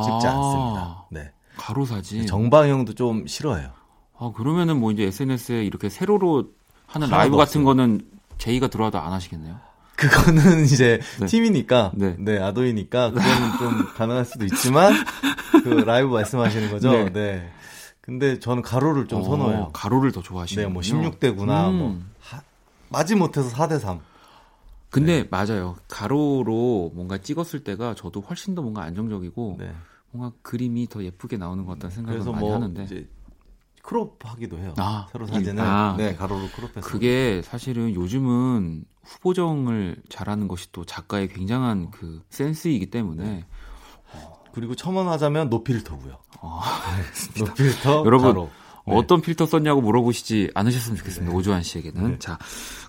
찍지 0.03 0.27
않습니다. 0.27 1.05
네. 1.09 1.31
가로 1.57 1.85
사진. 1.85 2.25
정방형도 2.25 2.93
좀 2.93 3.27
싫어해요. 3.27 3.69
아, 4.17 4.31
그러면은 4.35 4.79
뭐 4.79 4.91
이제 4.91 5.03
SNS에 5.03 5.63
이렇게 5.63 5.89
세로로 5.89 6.45
하는 6.87 7.09
라이브 7.09 7.35
같은 7.37 7.61
없어요. 7.61 7.65
거는 7.65 8.01
제의가 8.37 8.67
들어와도 8.67 8.99
안 8.99 9.11
하시겠네요? 9.13 9.59
그거는 9.95 10.63
이제 10.65 10.99
네. 11.19 11.25
팀이니까, 11.27 11.91
네. 11.95 12.15
네. 12.17 12.39
아도이니까 12.41 13.11
그거는 13.11 13.57
좀 13.59 13.85
가능할 13.97 14.25
수도 14.25 14.45
있지만 14.45 14.93
그 15.63 15.69
라이브 15.69 16.09
말씀하시는 16.09 16.71
거죠. 16.71 16.91
네. 16.91 17.09
네. 17.11 17.51
근데 18.01 18.39
저는 18.39 18.63
가로를 18.63 19.07
좀 19.07 19.21
어, 19.21 19.23
선호해요. 19.23 19.69
가로를 19.73 20.11
더 20.11 20.21
좋아하시는 20.21 20.63
네, 20.63 20.69
뭐 20.69 20.81
16대구나, 20.81 21.69
음. 21.69 21.75
뭐 21.77 21.99
하- 22.19 22.41
마지 22.89 23.15
못해서 23.15 23.49
4대 23.55 23.79
3. 23.79 23.99
근데 24.91 25.23
네. 25.23 25.27
맞아요. 25.31 25.75
가로로 25.87 26.91
뭔가 26.93 27.17
찍었을 27.17 27.63
때가 27.63 27.95
저도 27.95 28.19
훨씬 28.21 28.53
더 28.55 28.61
뭔가 28.61 28.83
안정적이고 28.83 29.55
네. 29.57 29.73
뭔가 30.11 30.35
그림이 30.41 30.87
더 30.89 31.03
예쁘게 31.03 31.37
나오는 31.37 31.65
것 31.65 31.73
같다는 31.73 31.95
생각을 31.95 32.19
많이 32.19 32.39
뭐 32.39 32.53
하는데 32.53 33.07
크롭하기도 33.81 34.57
해요. 34.59 34.73
아, 34.77 35.07
세로 35.11 35.25
이- 35.25 35.29
사진을 35.29 35.63
아. 35.63 35.95
네 35.97 36.13
가로로 36.15 36.47
크롭해서. 36.49 36.81
그게 36.81 37.41
사실은 37.43 37.93
요즘은 37.95 38.85
후보정을 39.03 39.95
잘하는 40.09 40.47
것이 40.47 40.71
또 40.73 40.85
작가의 40.85 41.29
굉장한 41.29 41.91
그 41.91 42.21
센스이기 42.29 42.91
때문에 42.91 43.45
그리고 44.53 44.75
첨언하자면 44.75 45.49
노필터고요. 45.49 46.17
아, 46.41 46.61
노필터 47.39 48.03
여러분, 48.05 48.27
가로. 48.27 48.49
네. 48.87 48.95
어떤 48.95 49.21
필터 49.21 49.45
썼냐고 49.45 49.81
물어보시지 49.81 50.51
않으셨으면 50.55 50.97
좋겠습니다. 50.97 51.35
오주환 51.35 51.63
씨에게는. 51.63 52.11
네. 52.11 52.19
자, 52.19 52.37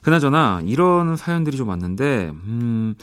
그나저나 0.02 0.62
이런 0.64 1.16
사연들이 1.16 1.56
좀 1.56 1.68
왔는데, 1.68 2.30
음, 2.44 2.94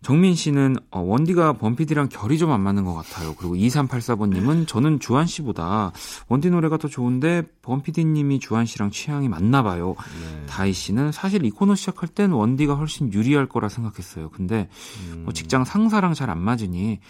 정민 0.00 0.36
씨는 0.36 0.76
어, 0.92 1.00
원디가 1.00 1.54
범피디랑 1.54 2.08
결이 2.08 2.38
좀 2.38 2.52
안 2.52 2.60
맞는 2.60 2.84
것 2.84 2.94
같아요. 2.94 3.34
그리고 3.36 3.56
2384번님은 3.56 4.68
저는 4.68 5.00
주한 5.00 5.26
씨보다 5.26 5.90
원디 6.28 6.50
노래가 6.50 6.76
더 6.76 6.86
좋은데 6.86 7.42
범피디님이 7.62 8.38
주한 8.38 8.64
씨랑 8.64 8.92
취향이 8.92 9.28
맞나 9.28 9.64
봐요. 9.64 9.96
네. 10.20 10.46
다희 10.46 10.72
씨는 10.72 11.10
사실 11.10 11.44
이 11.44 11.50
코너 11.50 11.74
시작할 11.74 12.08
땐 12.10 12.30
원디가 12.30 12.74
훨씬 12.74 13.12
유리할 13.12 13.46
거라 13.46 13.68
생각했어요. 13.68 14.30
근데 14.30 14.68
음. 15.10 15.22
뭐 15.24 15.32
직장 15.32 15.64
상사랑 15.64 16.14
잘 16.14 16.30
안 16.30 16.38
맞으니 16.38 17.00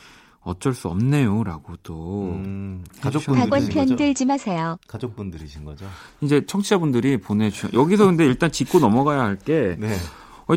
어쩔 0.42 0.72
수 0.72 0.88
없네요라고 0.88 1.77
또 1.83 2.31
음, 2.33 2.85
학원 3.01 3.12
가족분들이신 3.12 3.72
편 3.74 3.85
거죠? 3.85 3.96
들지 3.96 4.24
마세요. 4.24 4.79
가족분들이신 4.87 5.64
거죠? 5.64 5.87
이제 6.20 6.46
청취자분들이 6.46 7.18
보내주 7.18 7.68
여기서 7.72 8.07
근데 8.07 8.24
일단 8.24 8.51
짚고 8.51 8.79
넘어가야 8.79 9.20
할게 9.20 9.77
네. 9.79 9.94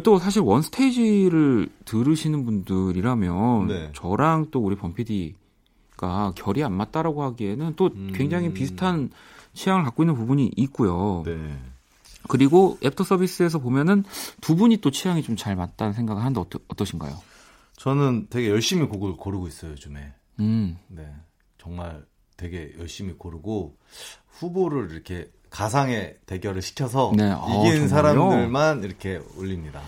또 0.04 0.20
사실 0.20 0.42
원 0.42 0.62
스테이지를 0.62 1.68
들으시는 1.84 2.46
분들이라면 2.46 3.68
네. 3.68 3.90
저랑 3.94 4.48
또 4.52 4.60
우리 4.62 4.78
범피디가 4.78 6.34
결이 6.36 6.64
안 6.64 6.74
맞다라고 6.74 7.24
하기에는 7.24 7.74
또 7.76 7.90
음. 7.94 8.12
굉장히 8.14 8.54
비슷한 8.54 9.10
취향을 9.54 9.84
갖고 9.84 10.04
있는 10.04 10.16
부분이 10.16 10.52
있고요. 10.56 11.24
네. 11.26 11.58
그리고 12.30 12.78
애프터 12.84 13.04
서비스에서 13.04 13.60
보면은 13.60 14.04
두 14.40 14.56
분이 14.56 14.78
또 14.78 14.92
취향이 14.92 15.24
좀 15.24 15.36
잘 15.36 15.56
맞다는 15.56 15.92
생각을 15.94 16.22
하는데 16.22 16.40
어떠, 16.40 16.60
어떠신가요? 16.70 17.18
저는 17.82 18.28
되게 18.30 18.50
열심히 18.50 18.86
곡을 18.88 19.18
고르고 19.18 19.48
있어요, 19.48 19.72
요즘에. 19.72 20.14
음, 20.40 20.78
네. 20.88 21.12
정말 21.58 22.06
되게 22.38 22.74
열심히 22.78 23.14
고르고 23.14 23.76
후보를 24.28 24.92
이렇게 24.92 25.32
가상의 25.50 26.18
대결을 26.28 26.62
시켜서 26.62 27.12
네. 27.16 27.24
아, 27.24 27.44
이긴 27.48 27.88
정말요? 27.88 27.88
사람들만 27.88 28.84
이렇게 28.84 29.20
올립니다. 29.36 29.82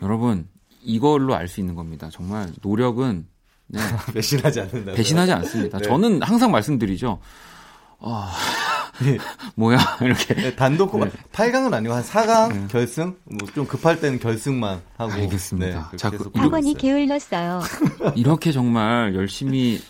여러분 0.00 0.48
이걸로 0.80 1.34
알 1.34 1.48
수 1.48 1.58
있는 1.58 1.74
겁니다. 1.74 2.08
정말 2.12 2.52
노력은 2.62 3.26
네, 3.66 3.80
배신하지 4.14 4.60
않는다. 4.60 4.92
배신하지 4.92 5.32
않습니다. 5.32 5.78
네. 5.78 5.84
저는 5.88 6.22
항상 6.22 6.52
말씀드리죠. 6.52 7.18
아, 7.98 8.32
네. 9.02 9.18
뭐야 9.56 9.78
이렇게 10.02 10.34
네, 10.34 10.54
단독 10.56 10.98
네. 10.98 11.10
8강은 11.32 11.72
아니고 11.72 11.94
한 11.94 12.02
4강 12.02 12.68
결승 12.68 13.16
뭐 13.24 13.48
좀 13.54 13.66
급할 13.66 14.00
때는 14.00 14.18
결승만 14.18 14.80
하고 14.96 15.12
알겠습니다. 15.12 15.88
그렇게 15.88 15.96
자, 15.96 16.10
그- 16.10 16.30
학원이. 16.34 16.74
게을렀어요. 16.74 17.60
이렇게 18.16 18.52
정말 18.52 19.14
열심히 19.14 19.80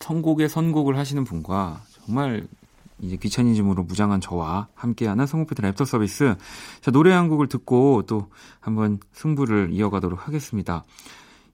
선곡에 0.00 0.48
선곡을 0.48 0.96
하시는 0.96 1.24
분과 1.24 1.82
정말 2.06 2.46
이제 3.02 3.16
귀차니즘으로 3.16 3.82
무장한 3.84 4.20
저와 4.20 4.68
함께하는 4.74 5.26
성우피드 5.26 5.62
랩터 5.62 5.84
서비스. 5.86 6.34
자, 6.80 6.90
노래 6.90 7.12
한 7.12 7.28
곡을 7.28 7.48
듣고 7.48 8.02
또 8.06 8.28
한번 8.60 8.98
승부를 9.12 9.70
이어가도록 9.72 10.26
하겠습니다. 10.26 10.84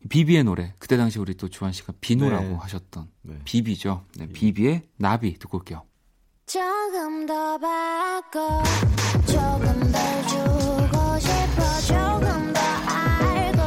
비비의 0.09 0.45
노래. 0.45 0.75
그때 0.79 0.97
당시 0.97 1.19
우리 1.19 1.35
또 1.35 1.49
주한 1.49 1.73
씨가 1.73 1.95
비노라고 2.01 2.45
네. 2.45 2.55
하셨던 2.55 3.09
네. 3.23 3.39
비비죠. 3.45 4.05
네, 4.19 4.27
비비의 4.29 4.83
나비 4.97 5.39
듣고 5.39 5.59
올게요. 5.59 5.83
조금 6.47 7.27
더 7.27 7.59
바꿔 7.59 8.63
조금 9.27 9.91
더 9.91 9.99
주고 10.29 11.19
싶어 11.19 11.81
조금 11.85 12.53
더 12.53 12.61
알고 12.87 13.61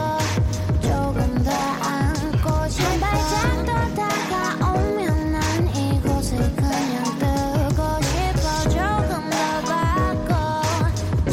조금 0.82 1.44
더 1.44 1.52
안고 1.52 2.70
싶어. 2.70 2.88
한 2.88 3.00
발짝 3.02 3.65
더 3.65 3.72
다가오면 3.96 5.32
난 5.34 5.68
이곳을 5.76 6.38
그냥 6.56 7.04
뜨고 7.20 8.02
싶어. 8.02 8.48
조금 8.70 9.30
더 9.30 9.38
바꿔 9.68 10.32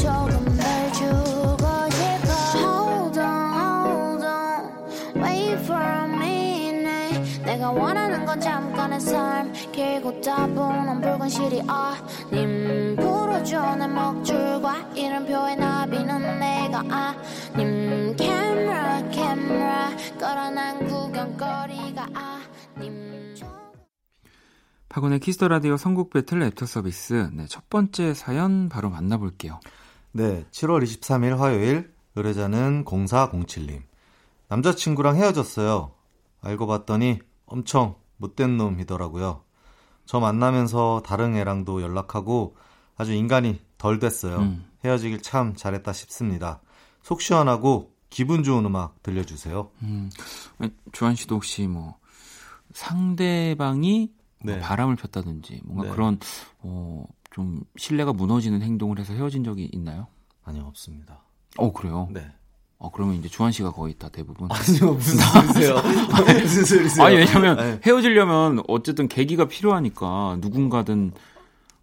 조금 0.01 0.35
더 0.57 0.63
주고 0.95 1.65
싶어. 1.93 2.59
Hold 2.59 3.21
on 3.21 3.53
hold 3.55 4.25
on. 4.27 5.23
Wait 5.23 5.63
for 5.65 5.81
a 5.81 6.09
minute. 6.09 7.23
내가 7.45 7.71
원하는 7.71 8.06
건 8.27 8.41
잠깐의 8.41 9.01
삶 9.01 9.53
길고 9.71 10.21
따분한 10.21 11.01
붉은 11.01 11.29
실이 11.29 11.63
아님 11.69 12.97
풀어줘 12.97 13.77
내 13.77 13.87
먹줄과 13.87 14.93
이름표의 14.95 15.57
나비는 15.57 16.41
내가 16.41 16.81
아님 16.81 18.17
camera 18.19 19.13
camera 19.13 19.97
끌어난 20.19 20.87
구경거리가 20.89 22.09
아님 22.15 23.35
박원의 24.89 25.21
키스 25.21 25.37
더 25.37 25.47
라디오 25.49 25.77
선곡 25.77 26.11
배틀 26.11 26.41
애프터 26.41 26.67
서비스. 26.67 27.29
네, 27.35 27.45
첫 27.47 27.69
번째 27.69 28.15
사연 28.15 28.71
바로 28.71 28.89
만나볼게요. 28.89 29.61
네, 30.13 30.47
7월 30.51 30.83
23일 30.83 31.37
화요일 31.37 31.93
의뢰자는 32.15 32.85
0407님. 32.87 33.83
남자친구랑 34.49 35.17
헤어졌어요. 35.17 35.93
알고 36.41 36.67
봤더니 36.67 37.19
엄청 37.45 37.97
못된 38.17 38.57
놈이더라고요. 38.57 39.43
저 40.05 40.21
만나면서 40.21 41.03
다른 41.05 41.37
애랑도 41.37 41.83
연락하고 41.83 42.57
아주 42.97 43.13
인간이 43.13 43.61
덜 43.79 43.99
됐어요. 43.99 44.39
음. 44.39 44.67
헤어지길 44.85 45.23
참 45.23 45.55
잘했다 45.55 45.93
싶습니다. 45.93 46.61
속 47.03 47.21
시원하고 47.21 47.93
기분 48.09 48.43
좋은 48.43 48.65
음악 48.65 49.03
들려주세요. 49.03 49.71
음, 49.83 50.11
주한 50.93 51.15
씨도 51.17 51.35
혹시 51.37 51.67
뭐 51.67 51.99
상대방이 52.73 54.13
뭐 54.43 54.55
네. 54.55 54.61
바람을 54.61 54.97
폈다든지 54.97 55.63
뭔가 55.65 55.85
네. 55.85 55.91
그런 55.91 56.19
어, 56.61 57.05
좀 57.31 57.63
신뢰가 57.77 58.13
무너지는 58.13 58.63
행동을 58.63 58.99
해서 58.99 59.13
헤어진 59.13 59.45
적이 59.45 59.69
있나요? 59.73 60.07
아니요, 60.45 60.65
없습니다. 60.67 61.23
어 61.59 61.73
그래요. 61.73 62.09
네. 62.13 62.33
어 62.79 62.91
그러면 62.91 63.15
이제 63.17 63.29
주한 63.29 63.53
씨가 63.53 63.73
거의 63.73 63.95
다 63.95 64.09
대부분. 64.11 64.49
아니요, 64.51 64.95
무슨 64.95 65.17
소리세요? 65.19 65.77
무슨 66.43 66.65
소리세요? 66.65 67.05
아니 67.07 67.17
왜냐면 67.17 67.57
네. 67.57 67.81
헤어지려면 67.87 68.63
어쨌든 68.69 69.09
계기가 69.09 69.47
필요하니까 69.47 70.39
누군가든 70.41 71.13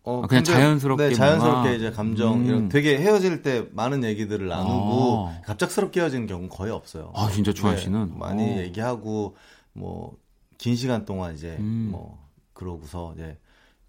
어, 0.05 0.21
아, 0.23 0.27
그냥 0.27 0.43
근데, 0.43 0.57
자연스럽게 0.59 1.07
네, 1.09 1.13
자연스럽게 1.15 1.53
뭔가- 1.69 1.71
이제 1.71 1.89
감정 1.91 2.33
음. 2.41 2.45
이런 2.45 2.69
되게 2.69 2.97
헤어질 2.99 3.41
때 3.41 3.65
많은 3.71 4.03
얘기들을 4.03 4.47
나누고 4.47 5.29
아. 5.29 5.41
갑작스럽게 5.45 6.01
헤어지는 6.01 6.27
경우는 6.27 6.49
거의 6.49 6.71
없어요. 6.71 7.05
네, 7.15 7.21
아, 7.21 7.29
진짜 7.31 7.53
주한 7.53 7.77
씨는? 7.77 8.17
많이 8.19 8.43
오. 8.43 8.57
얘기하고 8.57 9.35
뭐 9.73 10.13
긴 10.59 10.75
시간 10.77 11.03
동안 11.03 11.33
이제 11.33 11.57
음. 11.59 11.89
뭐 11.91 12.17
그러고서 12.53 13.11
이제 13.15 13.37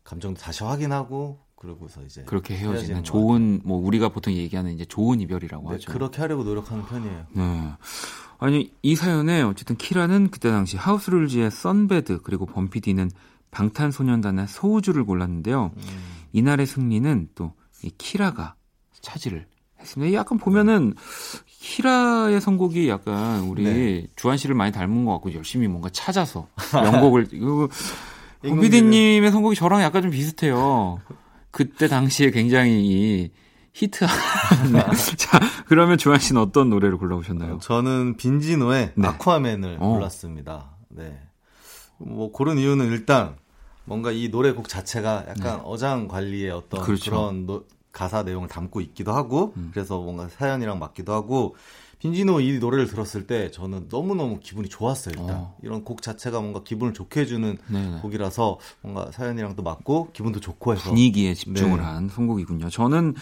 감정 0.03 0.35
다시 0.35 0.65
확인하고 0.65 1.39
그러고서 1.65 2.03
이제 2.03 2.23
그렇게 2.27 2.55
헤어지는 2.57 3.05
좋은 3.05 3.61
뭐 3.65 3.79
우리가 3.79 4.11
보통 4.11 4.35
얘기하는 4.35 4.73
이제 4.75 4.85
좋은 4.85 5.21
이별이라고 5.21 5.69
네, 5.71 5.75
하죠. 5.77 5.91
그렇게 5.93 6.21
하려고 6.21 6.45
노력하는 6.45 6.85
편이에요. 6.85 7.27
네. 7.33 7.71
아니 8.39 8.71
이 8.83 8.95
사연에 8.97 9.41
어쨌든 9.43 9.77
키라는 9.77 10.29
그때 10.31 10.51
당시 10.51 10.77
하우스룰즈의 10.77 11.51
썬베드 11.51 12.21
그리고 12.23 12.45
범피디는 12.45 13.11
방탄소년단의 13.51 14.47
소우주를 14.49 15.05
골랐는데요. 15.05 15.71
음. 15.77 15.83
이날의 16.33 16.67
승리는 16.67 17.29
또 17.35 17.53
이 17.83 17.91
키라가 17.99 18.55
차지를 19.03 19.47
했습니다. 19.79 20.15
약간 20.19 20.39
보면은 20.39 20.95
키라의 21.47 22.41
선곡이 22.41 22.89
약간 22.89 23.41
우리 23.43 23.65
네. 23.65 24.07
주한 24.17 24.39
씨를 24.39 24.55
많이 24.55 24.73
닮은 24.73 25.05
것 25.05 25.13
같고 25.13 25.35
열심히 25.35 25.69
뭔가 25.69 25.91
찾아서 25.91 26.49
명곡을 26.73 27.27
임금님은- 27.29 27.69
범피디님의 28.49 29.31
선곡이 29.31 29.55
저랑 29.57 29.83
약간 29.83 30.01
좀 30.03 30.11
비슷해요. 30.11 30.99
그때 31.55 31.87
당시에 31.87 32.33
굉장히 32.33 32.85
이 32.85 33.31
히트한. 33.75 34.11
자, 35.17 35.39
그러면 35.67 35.99
주한 35.99 36.19
씨는 36.19 36.43
어떤 36.43 36.69
노래를 36.69 36.99
골라오셨나요? 36.99 37.61
저는 37.63 38.17
빈지노의 38.17 38.93
네. 38.97 39.09
아쿠아맨을 39.09 39.77
어. 39.79 39.95
골랐습니다. 39.95 40.73
네. 40.89 41.17
뭐 41.99 42.33
고른 42.33 42.59
이유는 42.59 42.91
일단 42.91 43.37
뭔가 43.85 44.11
이 44.11 44.31
노래곡 44.31 44.69
자체가 44.69 45.27
약간 45.29 45.61
어장 45.61 46.09
관리의 46.09 46.51
어떤 46.51 46.81
네. 46.81 46.87
그렇죠. 46.87 47.11
그런 47.13 47.63
가사 47.93 48.25
내용을 48.25 48.49
담고 48.49 48.81
있기도 48.81 49.13
하고 49.13 49.53
음. 49.57 49.71
그래서 49.73 50.01
뭔가 50.01 50.29
사연이랑 50.29 50.81
맞기도 50.81 51.13
하고 51.13 51.55
빈지노 52.05 52.41
이 52.41 52.59
노래를 52.59 52.87
들었을 52.87 53.27
때 53.27 53.51
저는 53.51 53.87
너무너무 53.91 54.39
기분이 54.39 54.69
좋았어요. 54.69 55.15
일단 55.19 55.37
어. 55.37 55.57
이런 55.63 55.85
곡 55.85 56.03
자체가 56.03 56.39
뭔가 56.39 56.63
기분을 56.63 56.93
좋게 56.93 57.21
해주는 57.21 57.57
네네. 57.67 58.01
곡이라서 58.03 58.59
뭔가 58.83 59.11
사연이랑도 59.11 59.63
맞고 59.63 60.11
기분도 60.13 60.41
좋고 60.41 60.75
해서 60.75 60.91
분위기에 60.91 61.33
집중을 61.33 61.79
네. 61.79 61.83
한 61.83 62.11
선곡이군요. 62.11 62.69
저는 62.69 63.15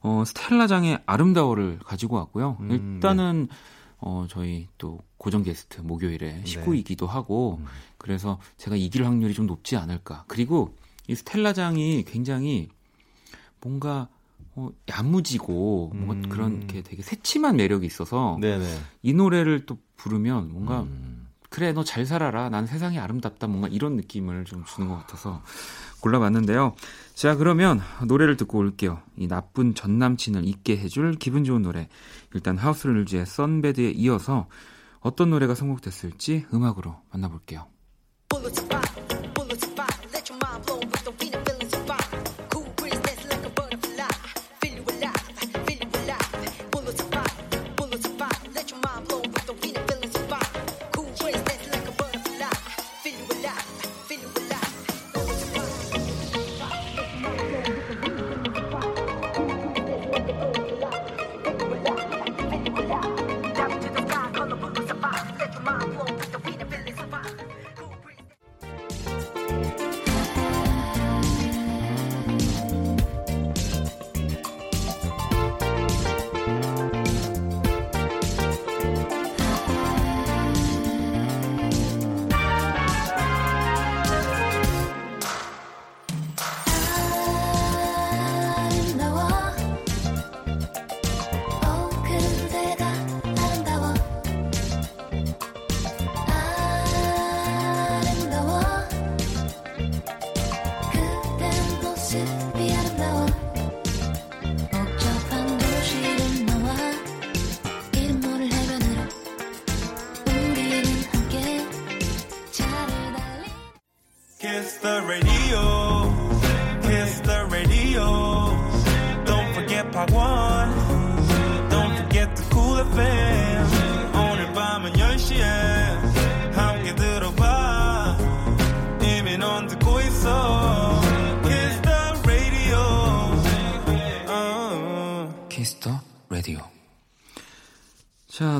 어, 0.00 0.24
스텔라장의 0.26 1.00
아름다워를 1.04 1.80
가지고 1.84 2.16
왔고요. 2.16 2.56
음, 2.60 2.70
일단은 2.70 3.48
어, 3.98 4.24
저희 4.30 4.66
또 4.78 5.00
고정 5.18 5.42
게스트 5.42 5.82
목요일에 5.82 6.42
19이기도 6.46 7.06
하고 7.06 7.58
음. 7.60 7.66
그래서 7.98 8.38
제가 8.56 8.76
이길 8.76 9.04
확률이 9.04 9.34
좀 9.34 9.46
높지 9.46 9.76
않을까. 9.76 10.24
그리고 10.26 10.74
이 11.06 11.14
스텔라장이 11.14 12.04
굉장히 12.04 12.70
뭔가 13.60 14.08
어, 14.54 14.68
야무지고 14.90 15.92
뭔가 15.94 16.14
음. 16.14 16.28
그런 16.28 16.66
게 16.66 16.82
되게 16.82 17.02
새침한 17.02 17.56
매력이 17.56 17.86
있어서 17.86 18.38
네네. 18.40 18.66
이 19.02 19.14
노래를 19.14 19.64
또 19.66 19.78
부르면 19.96 20.52
뭔가 20.52 20.82
음. 20.82 21.28
그래 21.48 21.72
너 21.72 21.84
잘 21.84 22.06
살아라. 22.06 22.48
난 22.48 22.66
세상이 22.66 22.98
아름답다. 22.98 23.46
뭔가 23.46 23.68
이런 23.68 23.96
느낌을 23.96 24.44
좀 24.46 24.64
주는 24.64 24.88
것 24.88 24.96
같아서 24.96 25.42
골라봤는데요. 26.00 26.74
자 27.14 27.36
그러면 27.36 27.80
노래를 28.06 28.36
듣고 28.38 28.58
올게요. 28.58 29.00
이 29.16 29.28
나쁜 29.28 29.74
전 29.74 29.98
남친을 29.98 30.46
잊게 30.46 30.78
해줄 30.78 31.14
기분 31.14 31.44
좋은 31.44 31.62
노래. 31.62 31.88
일단 32.34 32.56
하우스룰즈의 32.56 33.26
썬베드에 33.26 33.90
이어서 33.90 34.48
어떤 35.00 35.30
노래가 35.30 35.54
선곡됐을지 35.54 36.46
음악으로 36.54 36.96
만나볼게요 37.10 37.66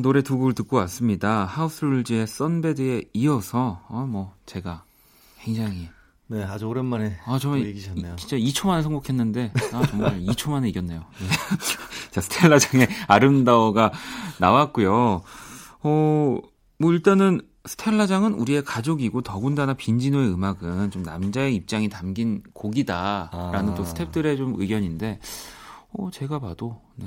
노래 0.02 0.22
두 0.22 0.36
곡을 0.36 0.54
듣고 0.54 0.76
왔습니다 0.78 1.44
하우스룰즈의 1.44 2.26
썬베드에 2.26 3.04
이어서 3.14 3.80
어, 3.88 4.06
뭐 4.08 4.34
제가 4.46 4.84
굉장히 5.40 5.88
네, 6.28 6.42
아주 6.44 6.66
오랜만에 6.66 7.18
아, 7.26 7.32
또 7.32 7.38
정말 7.40 7.66
이기셨네요. 7.66 8.14
이- 8.14 8.16
진짜 8.16 8.36
2초 8.38 8.66
만에 8.66 8.82
선곡했는데 8.82 9.52
아, 9.74 9.86
정말 9.86 10.18
2초 10.24 10.50
만에 10.50 10.68
이겼네요. 10.70 11.00
네. 11.00 11.26
자, 12.10 12.20
스텔라장의 12.22 12.88
아름다워가 13.06 13.92
나왔고요. 14.38 15.22
어, 15.82 16.38
뭐 16.78 16.92
일단은 16.92 17.42
스텔라장은 17.66 18.32
우리의 18.34 18.64
가족이고 18.64 19.20
더군다나 19.20 19.74
빈지노의 19.74 20.32
음악은 20.32 20.90
좀 20.90 21.02
남자의 21.02 21.54
입장이 21.54 21.88
담긴 21.90 22.42
곡이다라는 22.54 23.72
아. 23.72 23.74
또 23.74 23.84
스탭들의 23.84 24.36
좀 24.38 24.54
의견인데 24.58 25.20
어, 25.92 26.10
제가 26.10 26.38
봐도 26.38 26.80
네. 26.96 27.06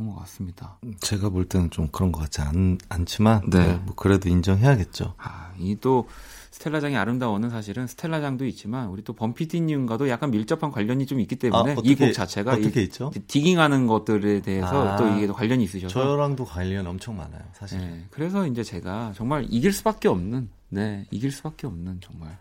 그런 0.00 0.14
것 0.14 0.20
같습니다. 0.20 0.78
제가 1.00 1.28
볼 1.28 1.44
때는 1.44 1.70
좀 1.70 1.88
그런 1.88 2.10
것 2.10 2.20
같지 2.20 2.40
않, 2.40 2.78
않지만 2.88 3.42
네. 3.50 3.66
네, 3.66 3.74
뭐 3.84 3.94
그래도 3.94 4.28
인정해야겠죠. 4.28 5.14
아, 5.18 5.52
이 5.58 5.76
또 5.80 6.08
스텔라장의 6.50 6.96
아름다워는 6.98 7.48
사실은 7.48 7.86
스텔라장도 7.86 8.44
있지만 8.46 8.88
우리 8.88 9.02
또 9.02 9.12
범피디님과도 9.14 10.08
약간 10.08 10.30
밀접한 10.30 10.70
관련이 10.72 11.06
좀 11.06 11.20
있기 11.20 11.36
때문에 11.36 11.72
아, 11.72 11.76
이 11.84 11.94
곡 11.94 12.12
자체가 12.12 12.52
어떻게 12.52 12.80
이 12.80 12.84
있죠? 12.84 13.12
디깅하는 13.28 13.86
것들에 13.86 14.40
대해서 14.42 14.88
아, 14.88 14.96
또 14.96 15.06
이게 15.08 15.26
또 15.26 15.32
관련이 15.34 15.64
있으셔서 15.64 15.92
저랑도 15.92 16.44
관련 16.44 16.86
엄청 16.86 17.16
많아요, 17.16 17.42
사실. 17.52 17.78
네, 17.78 18.04
그래서 18.10 18.46
이제 18.46 18.62
제가 18.62 19.12
정말 19.14 19.46
이길 19.48 19.72
수밖에 19.72 20.08
없는 20.08 20.48
네 20.70 21.06
이길 21.10 21.30
수밖에 21.30 21.66
없는 21.66 22.00
정말 22.02 22.36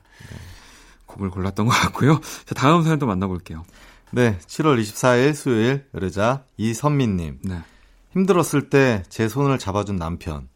곡을 1.05 1.29
골랐던 1.29 1.65
것 1.67 1.71
같고요. 1.71 2.19
자 2.45 2.55
다음 2.55 2.83
사연 2.83 2.99
또 2.99 3.05
만나볼게요. 3.05 3.63
네, 4.11 4.37
7월 4.39 4.79
24일 4.81 5.33
수요일 5.35 5.85
여자 6.01 6.43
이선민님. 6.57 7.39
네. 7.43 7.61
힘들었을 8.11 8.69
때 8.69 9.03
제 9.09 9.27
손을 9.27 9.59
잡아준 9.59 9.97
남편. 9.97 10.49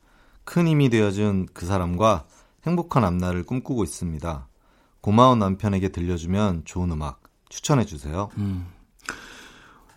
큰 0.43 0.67
힘이 0.67 0.89
되어준 0.89 1.47
그 1.53 1.65
사람과 1.65 2.25
행복한 2.65 3.03
앞날을 3.05 3.43
꿈꾸고 3.43 3.83
있습니다. 3.83 4.47
고마운 5.01 5.39
남편에게 5.39 5.89
들려주면 5.89 6.63
좋은 6.65 6.91
음악 6.91 7.21
추천해 7.49 7.85
주세요. 7.85 8.29
음. 8.37 8.67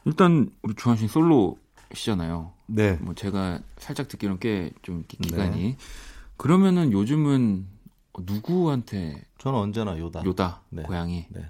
일단 0.05 0.51
우리 0.62 0.75
주한 0.75 0.97
씨 0.99 1.09
솔로시잖아요. 1.09 2.53
네. 2.66 2.92
뭐 3.01 3.14
제가 3.14 3.61
살짝 3.79 4.09
듣기로는 4.09 4.38
꽤좀 4.38 5.05
네. 5.09 5.16
기간이 5.29 5.77
그러면은 6.37 6.92
요즘은 6.92 7.66
누구한테 8.21 9.25
저는 9.38 9.59
언제나 9.59 9.99
요다. 9.99 10.25
요다 10.25 10.62
네. 10.71 10.83
고양이. 10.83 11.27
네. 11.31 11.47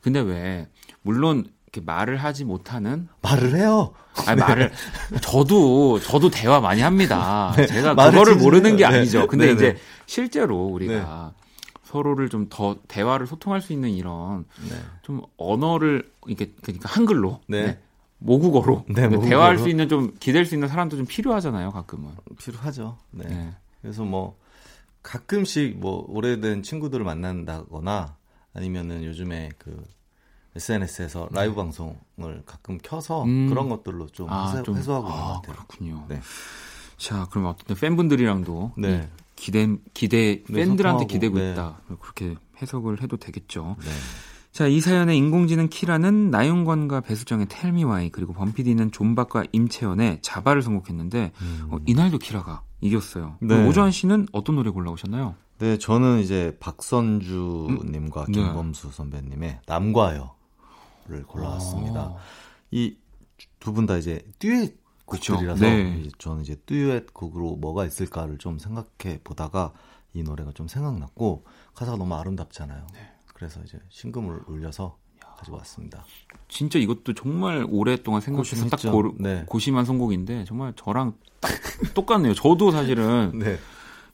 근데 0.00 0.20
왜 0.20 0.68
물론 1.02 1.46
이렇게 1.66 1.84
말을 1.84 2.16
하지 2.16 2.44
못하는 2.44 3.08
말을 3.22 3.56
해요. 3.56 3.92
아니 4.26 4.40
말을 4.40 4.72
저도 5.22 5.98
저도 6.00 6.30
대화 6.30 6.60
많이 6.60 6.80
합니다. 6.82 7.52
제가 7.68 7.90
네. 7.90 7.94
말을 7.94 8.12
그거를 8.12 8.36
모르는 8.36 8.76
게 8.76 8.86
네. 8.88 8.96
아니죠. 8.98 9.26
근데 9.26 9.46
네, 9.46 9.52
이제 9.52 9.72
네. 9.74 9.80
실제로 10.06 10.66
우리가 10.66 11.32
서로를 11.84 12.28
좀 12.28 12.48
더 12.50 12.76
대화를 12.88 13.26
소통할 13.26 13.60
수 13.60 13.72
있는 13.72 13.90
이런 13.90 14.44
네. 14.68 14.76
좀 15.02 15.22
언어를 15.36 16.10
이렇게 16.26 16.52
그러니까 16.62 16.88
한글로 16.90 17.40
네. 17.48 17.66
네, 17.66 17.78
모국어로 18.18 18.84
네, 18.88 18.94
네, 18.94 19.08
모국어로. 19.08 19.28
대화할 19.28 19.58
수 19.58 19.68
있는 19.68 19.88
좀 19.88 20.14
기댈 20.20 20.44
수 20.46 20.54
있는 20.54 20.68
사람도 20.68 20.96
좀 20.96 21.06
필요하잖아요 21.06 21.70
가끔은. 21.70 22.10
필요하죠. 22.38 22.98
네. 23.10 23.24
네. 23.28 23.50
그래서 23.80 24.04
뭐 24.04 24.38
가끔씩 25.02 25.78
뭐 25.78 26.04
오래된 26.08 26.62
친구들을 26.62 27.04
만난다거나 27.04 28.16
아니면은 28.54 29.04
요즘에 29.04 29.50
그 29.58 29.82
SNS에서 30.56 31.28
라이브 31.32 31.54
방송을 31.54 32.42
가끔 32.46 32.78
켜서 32.82 33.24
네. 33.24 33.30
음. 33.30 33.48
그런 33.48 33.68
것들로 33.68 34.06
좀, 34.08 34.28
해소, 34.30 34.62
좀- 34.62 34.76
해소하고 34.76 35.08
있는 35.08 35.20
아, 35.20 35.24
것 35.26 35.32
같아요. 35.34 35.54
그렇군요. 35.56 36.04
네. 36.08 36.20
자, 36.98 37.26
그럼 37.30 37.46
어쨌든 37.46 37.74
팬분들이랑도 37.76 38.72
네. 38.76 39.08
이 39.12 39.22
기대 39.34 39.66
기대 39.92 40.42
네, 40.48 40.64
팬들한테 40.64 41.06
기대고 41.06 41.38
네. 41.38 41.52
있다. 41.52 41.80
그렇게 42.00 42.36
해석을 42.60 43.02
해도 43.02 43.16
되겠죠. 43.16 43.76
네. 43.80 43.90
자, 44.52 44.66
이 44.68 44.80
사연의 44.80 45.16
인공지능 45.16 45.68
키라는 45.68 46.30
나윤권과 46.30 47.00
배수정의 47.00 47.46
텔미와이 47.48 48.10
그리고 48.10 48.34
범피디는 48.34 48.92
존박과 48.92 49.44
임채연의 49.50 50.18
자바를 50.20 50.60
선곡했는데 50.62 51.32
어, 51.70 51.78
이날도 51.86 52.18
키라가 52.18 52.62
이겼어요. 52.82 53.38
네. 53.40 53.66
오주환 53.66 53.90
씨는 53.90 54.28
어떤 54.32 54.56
노래 54.56 54.70
골라오셨나요? 54.70 55.34
네, 55.58 55.78
저는 55.78 56.20
이제 56.20 56.56
박선주님과 56.60 58.26
네. 58.28 58.32
김범수 58.32 58.90
선배님의 58.92 59.60
남과 59.66 60.08
여를 61.10 61.24
골라왔습니다. 61.24 62.02
어. 62.02 62.18
이두 62.70 63.72
분 63.72 63.86
다 63.86 63.96
이제 63.96 64.20
듀엣. 64.38 64.80
곡들이라서 65.04 65.60
네. 65.60 66.08
저는 66.16 66.42
이제 66.42 66.54
듀엣 66.64 67.12
곡으로 67.12 67.56
뭐가 67.56 67.84
있을까를 67.84 68.38
좀 68.38 68.58
생각해 68.58 69.20
보다가 69.24 69.72
이 70.14 70.22
노래가 70.22 70.52
좀 70.52 70.68
생각났고 70.68 71.44
가사가 71.74 71.98
너무 71.98 72.14
아름답잖아요. 72.14 72.86
네. 72.94 73.10
그래서 73.34 73.60
이제 73.62 73.78
신금을 73.90 74.42
울려서 74.46 74.96
가지고 75.36 75.58
왔습니다. 75.58 76.04
진짜 76.48 76.78
이것도 76.78 77.12
정말 77.14 77.66
오랫동안 77.68 78.20
생각해서 78.22 78.68
딱. 78.70 78.80
고르, 78.90 79.12
네. 79.18 79.44
고심한 79.46 79.84
선곡인데 79.84 80.44
정말 80.44 80.72
저랑 80.76 81.14
딱 81.40 81.50
똑같네요. 81.94 82.32
저도 82.32 82.70
사실은 82.70 83.32
네. 83.38 83.58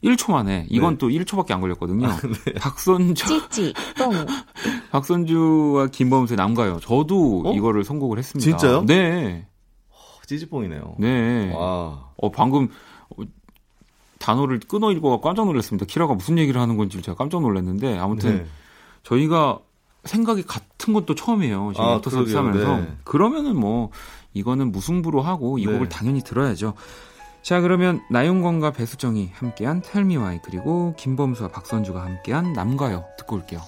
1초 0.02 0.32
만에 0.32 0.66
이건 0.70 0.94
네. 0.94 0.98
또 0.98 1.08
1초밖에 1.08 1.52
안 1.52 1.60
걸렸거든요. 1.60 2.08
박선주 2.60 3.26
찌찌, 3.26 3.74
뽕. 3.96 4.12
박선주와 4.92 5.88
김범수의 5.88 6.36
남가요. 6.36 6.78
저도 6.80 7.42
어? 7.46 7.52
이거를 7.52 7.84
선곡을 7.84 8.18
했습니다. 8.18 8.58
진짜요? 8.58 8.84
네. 8.86 9.46
찌찌뽕이네요. 10.26 10.96
네. 10.98 11.52
와. 11.54 12.10
어, 12.16 12.30
방금 12.30 12.68
어, 13.16 13.22
단어를 14.18 14.60
끊어 14.60 14.92
읽어가 14.92 15.20
깜짝 15.20 15.46
놀랐습니다. 15.46 15.86
키라가 15.86 16.14
무슨 16.14 16.38
얘기를 16.38 16.60
하는 16.60 16.76
건지 16.76 17.00
제가 17.00 17.16
깜짝 17.16 17.40
놀랐는데 17.40 17.98
아무튼 17.98 18.38
네. 18.38 18.46
저희가 19.02 19.58
생각이 20.04 20.42
같은 20.44 20.94
것도 20.94 21.14
처음이에요. 21.14 21.72
지금 21.74 21.84
아, 21.84 22.00
서비스 22.02 22.32
그러게요. 22.34 22.38
하면서. 22.38 22.76
네. 22.76 22.96
그러면은 23.04 23.56
뭐 23.56 23.90
이거는 24.34 24.70
무승부로 24.70 25.22
하고 25.22 25.58
이 25.58 25.66
네. 25.66 25.72
곡을 25.72 25.88
당연히 25.88 26.22
들어야죠. 26.22 26.74
자 27.48 27.62
그러면 27.62 28.02
나윤건과 28.10 28.72
배수정이 28.72 29.30
함께한 29.32 29.80
텔미와이 29.80 30.40
그리고 30.44 30.92
김범수와 30.98 31.48
박선주가 31.48 32.04
함께한 32.04 32.52
남가요 32.52 33.06
듣고 33.16 33.36
올게요. 33.36 33.62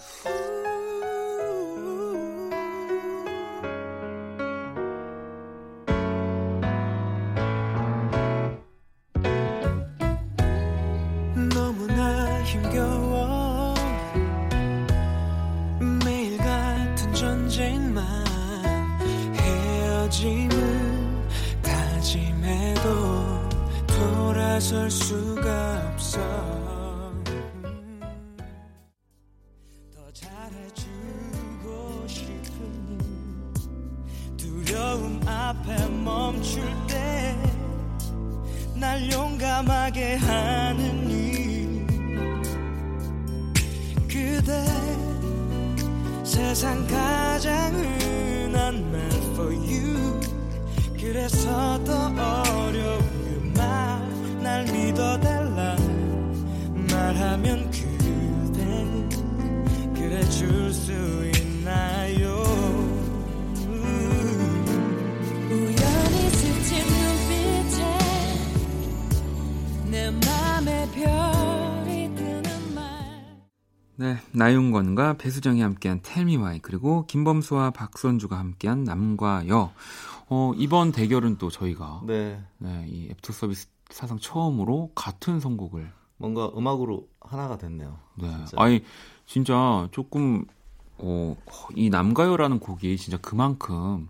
나윤권과 74.51 75.15
배수정이 75.15 75.61
함께한 75.61 76.01
Tell 76.03 76.27
Me 76.27 76.40
Why 76.40 76.59
그리고 76.59 77.07
김범수와 77.07 77.71
박선주가 77.71 78.37
함께한 78.37 78.83
남과 78.83 79.49
여. 79.49 79.73
어, 80.29 80.53
이번 80.57 80.91
대결은 80.91 81.39
또 81.39 81.51
저희가 81.51 82.03
네. 82.05 82.43
네, 82.59 82.87
이 82.89 83.09
애프터 83.11 83.33
서비스 83.33 83.69
사상 83.91 84.19
처음으로 84.19 84.91
같은 84.95 85.39
선곡을 85.41 85.91
뭔가 86.17 86.51
음악으로 86.57 87.09
하나가 87.21 87.59
됐네요. 87.59 87.99
네. 88.17 88.29
진짜. 88.47 88.57
아니 88.63 88.85
진짜 89.25 89.89
조금 89.93 90.45
어, 90.99 91.37
이 91.75 91.89
남과 91.89 92.17
여라는 92.17 92.59
곡이 92.59 92.97
진짜 92.97 93.17
그만큼 93.19 94.09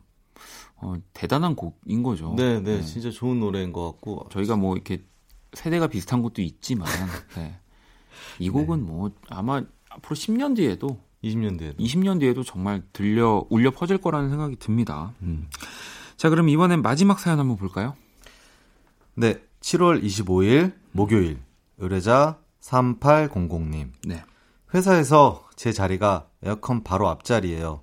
어, 0.76 0.94
대단한 1.12 1.55
곡인 1.55 2.03
거죠. 2.03 2.35
네, 2.37 2.61
네, 2.61 2.83
진짜 2.83 3.11
좋은 3.11 3.40
노래인 3.40 3.72
것 3.72 3.85
같고 3.92 4.26
저희가 4.31 4.57
뭐 4.57 4.74
이렇게 4.74 5.05
세대가 5.53 5.87
비슷한 5.87 6.22
것도 6.22 6.40
있지만 6.40 6.88
네. 7.37 7.59
이 8.38 8.48
곡은 8.48 8.87
뭐 8.87 9.10
아마 9.29 9.62
앞으로 10.01 10.17
10년 10.17 10.57
뒤에도 10.57 11.01
20년대에도 11.23 11.79
20년 11.79 12.21
뒤에도 12.21 12.42
정말 12.42 12.83
들려 12.92 13.44
울려 13.51 13.71
퍼질 13.71 13.98
거라는 13.98 14.31
생각이 14.31 14.57
듭니다. 14.57 15.13
음. 15.23 15.48
자, 16.17 16.31
그럼 16.31 16.48
이번엔 16.48 16.83
마지막 16.83 17.21
사연 17.21 17.38
한번 17.38 17.57
볼까요? 17.57 17.94
네, 19.15 19.42
7월 19.61 20.03
25일 20.03 20.73
목요일 20.92 21.40
의뢰자 21.79 22.38
3800님 22.61 23.90
네. 24.05 24.23
회사에서 24.75 25.48
제 25.57 25.73
자리가 25.73 26.29
에어컨 26.42 26.83
바로 26.83 27.09
앞자리예요. 27.09 27.83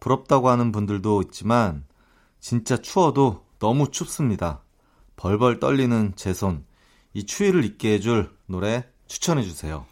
부럽다고 0.00 0.48
하는 0.48 0.72
분들도 0.72 1.22
있지만 1.22 1.84
진짜 2.40 2.76
추워도 2.76 3.44
너무 3.58 3.90
춥습니다. 3.90 4.62
벌벌 5.16 5.58
떨리는 5.58 6.12
제 6.14 6.34
손, 6.34 6.64
이 7.14 7.24
추위를 7.24 7.64
잊게 7.64 7.94
해줄 7.94 8.30
노래 8.46 8.84
추천해 9.06 9.42
주세요. 9.42 9.86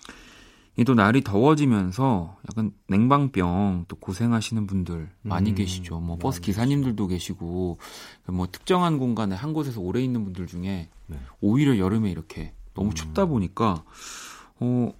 이 0.76 0.82
또 0.84 0.94
날이 0.94 1.22
더워지면서 1.22 2.36
약간 2.50 2.72
냉방병 2.88 3.84
또 3.86 3.96
고생하시는 3.96 4.66
분들 4.66 5.08
많이 5.22 5.50
음, 5.50 5.54
계시죠. 5.54 6.00
뭐 6.00 6.18
버스 6.18 6.40
기사님들도 6.40 7.06
계시고 7.06 7.78
뭐 8.26 8.48
특정한 8.50 8.98
공간에 8.98 9.36
한 9.36 9.52
곳에서 9.52 9.80
오래 9.80 10.02
있는 10.02 10.24
분들 10.24 10.48
중에 10.48 10.88
네. 11.06 11.18
오히려 11.40 11.78
여름에 11.78 12.10
이렇게 12.10 12.54
너무 12.74 12.88
음. 12.88 12.94
춥다 12.94 13.26
보니까 13.26 13.84
어 14.58 14.92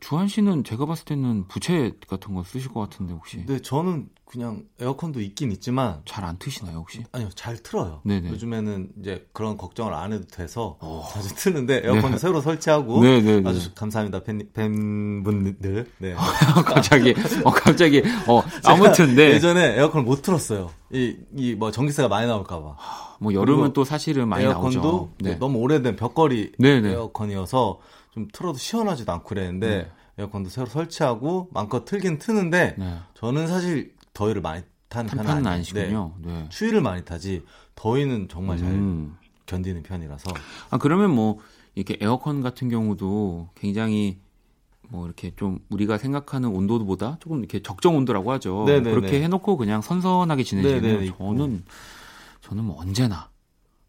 주한 0.00 0.28
씨는 0.28 0.64
제가 0.64 0.86
봤을 0.86 1.04
때는 1.04 1.46
부채 1.48 1.92
같은 2.08 2.34
거 2.34 2.42
쓰실 2.44 2.72
것 2.72 2.80
같은데 2.80 3.12
혹시 3.14 3.38
근데 3.38 3.60
저는 3.60 4.08
그냥 4.26 4.64
에어컨도 4.80 5.20
있긴 5.20 5.52
있지만 5.52 6.00
잘 6.04 6.24
안 6.24 6.36
트시나요 6.38 6.78
혹시? 6.78 7.04
아니요 7.12 7.28
잘 7.36 7.56
틀어요. 7.62 8.00
네네. 8.04 8.28
요즘에는 8.30 8.90
이제 9.00 9.24
그런 9.32 9.56
걱정을 9.56 9.94
안 9.94 10.12
해도 10.12 10.26
돼서 10.26 10.78
자주 11.12 11.34
트는데 11.36 11.82
에어컨도 11.84 12.08
네. 12.10 12.18
새로 12.18 12.40
설치하고 12.40 13.00
네네네. 13.04 13.48
아주 13.48 13.72
감사합니다 13.74 14.24
팬, 14.24 14.48
팬분들. 14.52 15.86
네. 15.98 16.14
갑자기 16.66 17.14
어 17.44 17.50
갑자기 17.52 18.02
어 18.26 18.42
아무튼 18.66 19.14
네. 19.14 19.30
예전에 19.30 19.76
에어컨을 19.78 20.04
못 20.04 20.22
틀었어요. 20.22 20.70
이 20.92 21.16
이 21.36 21.54
뭐 21.56 21.70
전기세가 21.70 22.08
많이 22.08 22.26
나올까봐. 22.26 22.76
뭐 23.20 23.32
여름은 23.32 23.72
또 23.72 23.84
사실은 23.84 24.28
많이 24.28 24.44
에어컨도 24.44 24.80
나오죠. 24.80 25.10
네. 25.20 25.34
너무 25.38 25.58
오래된 25.58 25.96
벽걸이 25.96 26.52
네네. 26.58 26.90
에어컨이어서 26.90 27.78
좀 28.16 28.28
틀어도 28.32 28.56
시원하지도 28.56 29.12
않고 29.12 29.28
그랬는데 29.28 29.68
네. 29.68 29.90
에어컨도 30.16 30.48
새로 30.48 30.66
설치하고 30.66 31.50
마음껏 31.52 31.84
틀긴 31.84 32.18
트는데 32.18 32.76
네. 32.78 32.98
저는 33.12 33.46
사실 33.46 33.94
더위를 34.14 34.40
많이 34.40 34.62
타는 34.88 35.10
편은. 35.10 35.46
아니시군요. 35.46 36.14
네. 36.20 36.32
네. 36.32 36.48
추위를 36.48 36.80
많이 36.80 37.04
타지 37.04 37.44
더위는 37.74 38.28
정말 38.30 38.56
잘 38.56 38.68
음. 38.68 39.18
견디는 39.44 39.82
편이라서 39.82 40.32
아 40.70 40.78
그러면 40.78 41.14
뭐 41.14 41.40
이렇게 41.74 41.98
에어컨 42.00 42.40
같은 42.40 42.70
경우도 42.70 43.50
굉장히 43.54 44.18
뭐 44.88 45.04
이렇게 45.04 45.32
좀 45.36 45.58
우리가 45.68 45.98
생각하는 45.98 46.48
온도보다 46.48 47.18
조금 47.20 47.40
이렇게 47.40 47.60
적정 47.60 47.96
온도라고 47.96 48.32
하죠. 48.32 48.64
네네네. 48.66 48.90
그렇게 48.92 49.22
해놓고 49.22 49.58
그냥 49.58 49.82
선선하게 49.82 50.42
지내시면. 50.42 51.12
저는 51.18 51.64
저는 52.40 52.64
뭐 52.64 52.80
언제나 52.80 53.28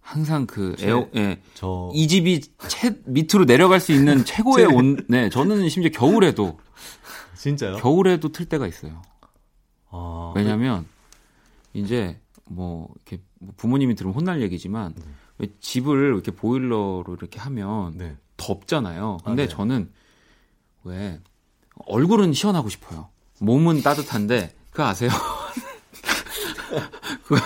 항상 0.07 0.45
그 0.47 0.73
제- 0.77 0.87
에어 0.87 1.09
예, 1.15 1.41
저 1.53 1.91
이 1.93 2.07
집이 2.07 2.39
채 2.69 2.95
밑으로 3.05 3.43
내려갈 3.45 3.81
수 3.81 3.91
있는 3.91 4.23
최고의 4.25 4.67
제- 4.67 4.73
온. 4.73 5.05
네, 5.09 5.29
저는 5.29 5.67
심지어 5.67 5.91
겨울에도 5.91 6.57
진짜요? 7.35 7.75
겨울에도 7.77 8.29
틀 8.31 8.45
때가 8.45 8.67
있어요. 8.67 9.01
아, 9.89 10.31
왜냐하면 10.35 10.85
이제 11.73 12.19
뭐 12.45 12.87
이렇게 12.95 13.21
뭐 13.39 13.53
부모님이 13.57 13.95
들으면 13.95 14.15
혼날 14.15 14.41
얘기지만 14.41 14.95
왜 15.39 15.47
집을 15.59 15.97
이렇게 16.13 16.31
보일러로 16.31 17.05
이렇게 17.19 17.39
하면 17.41 17.97
네. 17.97 18.15
덥잖아요. 18.37 19.17
근데 19.25 19.43
아, 19.43 19.45
네. 19.45 19.49
저는 19.53 19.91
왜 20.85 21.19
얼굴은 21.85 22.31
시원하고 22.31 22.69
싶어요. 22.69 23.09
몸은 23.39 23.81
따뜻한데 23.83 24.55
그거 24.71 24.85
아세요? 24.85 25.09
그거, 27.23 27.41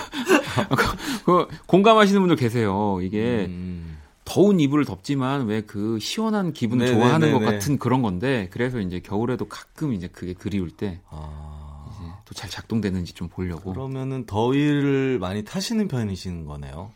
그거 1.24 1.48
공감하시는 1.66 2.20
분들 2.20 2.36
계세요. 2.36 2.98
이게 3.02 3.46
음, 3.48 3.98
더운 4.24 4.60
이불을 4.60 4.84
덮지만 4.84 5.46
왜 5.46 5.62
그 5.62 5.98
시원한 6.00 6.52
기분을 6.52 6.86
네네네네. 6.86 7.04
좋아하는 7.04 7.32
것 7.32 7.40
같은 7.40 7.78
그런 7.78 8.02
건데 8.02 8.48
그래서 8.52 8.78
이제 8.80 9.00
겨울에도 9.00 9.46
가끔 9.48 9.92
이제 9.92 10.08
그게 10.08 10.32
그리울 10.32 10.70
때 10.70 11.00
아, 11.10 11.86
또잘 12.24 12.48
작동되는지 12.50 13.12
좀 13.14 13.28
보려고. 13.28 13.72
그러면은 13.72 14.26
더위를 14.26 15.18
많이 15.18 15.44
타시는 15.44 15.88
편이신 15.88 16.44
거네요. 16.46 16.92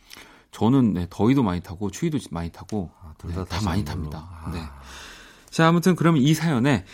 저는 0.52 0.94
네, 0.94 1.06
더위도 1.10 1.42
많이 1.42 1.60
타고 1.60 1.90
추위도 1.90 2.18
많이 2.30 2.50
타고 2.50 2.90
아, 3.02 3.12
둘 3.18 3.30
네, 3.34 3.44
다 3.44 3.60
많이 3.64 3.84
걸로. 3.84 4.10
탑니다. 4.10 4.28
아. 4.44 4.50
네. 4.52 4.60
자, 5.50 5.68
아무튼 5.68 5.96
그럼 5.96 6.16
이 6.16 6.32
사연에 6.34 6.84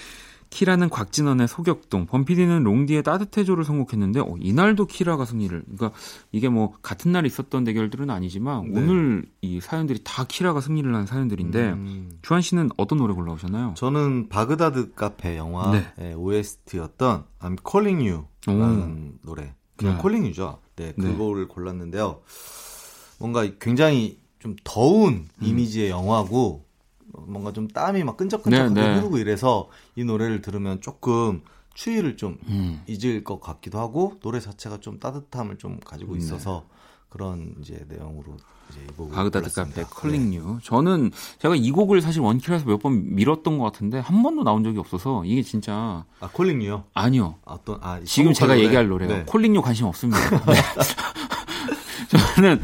키라는 0.53 0.90
곽진원의 0.90 1.48
소격동, 1.48 2.05
범피디는 2.05 2.62
롱디의 2.62 3.03
따뜻해조를 3.05 3.64
선곡했는데 3.64 4.20
어, 4.20 4.34
이날도 4.38 4.86
키라가 4.86 5.24
승리를. 5.24 5.62
그러니까 5.62 5.98
이게 6.30 6.50
뭐 6.50 6.74
같은 6.82 7.11
날 7.11 7.24
있었던 7.24 7.64
대결들은 7.64 8.11
아니지만 8.11 8.70
네. 8.70 8.80
오늘 8.80 9.24
이 9.40 9.61
사연들이 9.61 10.00
다 10.05 10.24
키라가 10.28 10.61
승리를 10.61 10.94
한 10.94 11.07
사연들인데 11.07 11.70
음, 11.70 12.11
주한 12.20 12.42
씨는 12.42 12.68
어떤 12.76 12.98
노래 12.98 13.14
골라오셨나요? 13.14 13.72
저는 13.78 14.28
바그다드 14.28 14.92
카페 14.92 15.38
영화의 15.38 15.84
네. 15.96 16.12
OST였던 16.12 17.24
I'm 17.40 17.57
Calling 17.66 18.26
You라는 18.46 19.20
노래. 19.22 19.55
그냥 19.76 19.94
네. 19.96 20.00
Calling 20.03 20.26
You죠. 20.26 20.61
네, 20.76 20.92
네. 20.96 21.12
그거를 21.12 21.48
골랐는데요. 21.48 22.20
뭔가 23.18 23.48
굉장히 23.59 24.18
좀 24.38 24.55
더운 24.64 25.14
음. 25.14 25.26
이미지의 25.40 25.88
영화고 25.88 26.66
뭔가 27.12 27.52
좀 27.52 27.68
땀이 27.68 28.04
막 28.04 28.16
끈적끈적하게 28.16 28.74
네, 28.74 28.80
네. 28.88 28.96
흐르고 28.96 29.18
이래서 29.18 29.68
이 29.96 30.04
노래를 30.04 30.42
들으면 30.42 30.80
조금 30.80 31.42
추위를 31.74 32.16
좀 32.16 32.38
음. 32.48 32.82
잊을 32.86 33.24
것 33.24 33.40
같기도 33.40 33.78
하고 33.78 34.18
노래 34.22 34.40
자체가 34.40 34.80
좀 34.80 34.98
따뜻함을 34.98 35.58
좀 35.58 35.78
가지고 35.84 36.12
네. 36.12 36.18
있어서 36.18 36.64
그런 37.08 37.54
이제 37.60 37.84
내용으로 37.88 38.36
이제 38.70 38.80
이 38.88 38.92
곡을 38.96 39.14
바그다드 39.14 39.50
골랐습니다. 39.52 39.82
카페 39.82 39.94
Calling 40.00 40.32
You. 40.34 40.59
저는 40.62 41.10
제가 41.38 41.54
이 41.56 41.70
곡을 41.70 42.00
사실 42.00 42.20
원키라에서 42.22 42.64
몇 42.66 42.78
번 42.80 43.14
밀었던 43.14 43.58
것 43.58 43.64
같은데 43.64 43.98
한 43.98 44.22
번도 44.22 44.44
나온 44.44 44.64
적이 44.64 44.78
없어서 44.78 45.22
이게 45.26 45.42
진짜 45.42 46.04
아 46.20 46.28
Calling 46.32 46.62
You요? 46.62 46.84
아니요. 46.94 47.34
어떤 47.44 47.78
아 47.82 48.00
지금 48.04 48.32
제가 48.32 48.48
선곡한 48.54 48.64
얘기할 48.64 48.88
노래? 48.88 49.04
노래요. 49.06 49.18
네. 49.20 49.24
Calling요 49.26 49.61
관심 49.60 49.86
없습니다. 49.86 50.18
네. 50.46 50.54
저는 52.34 52.60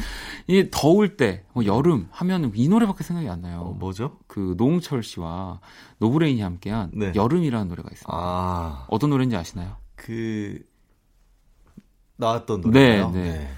이 0.48 0.68
더울 0.70 1.18
때, 1.18 1.44
뭐 1.52 1.66
여름 1.66 2.08
하면 2.10 2.50
이 2.54 2.68
노래밖에 2.68 3.04
생각이 3.04 3.28
안 3.28 3.42
나요. 3.42 3.60
어, 3.60 3.72
뭐죠? 3.74 4.16
그 4.26 4.54
노홍철 4.56 5.02
씨와 5.02 5.60
노브레인이 5.98 6.40
함께한 6.40 6.90
네. 6.94 7.12
여름이라는 7.14 7.68
노래가 7.68 7.90
있습니다. 7.92 8.10
아, 8.10 8.86
어떤 8.88 9.10
노래인지 9.10 9.36
아시나요? 9.36 9.76
그 9.94 10.58
나왔던 12.16 12.62
노래요. 12.62 13.10
네, 13.10 13.50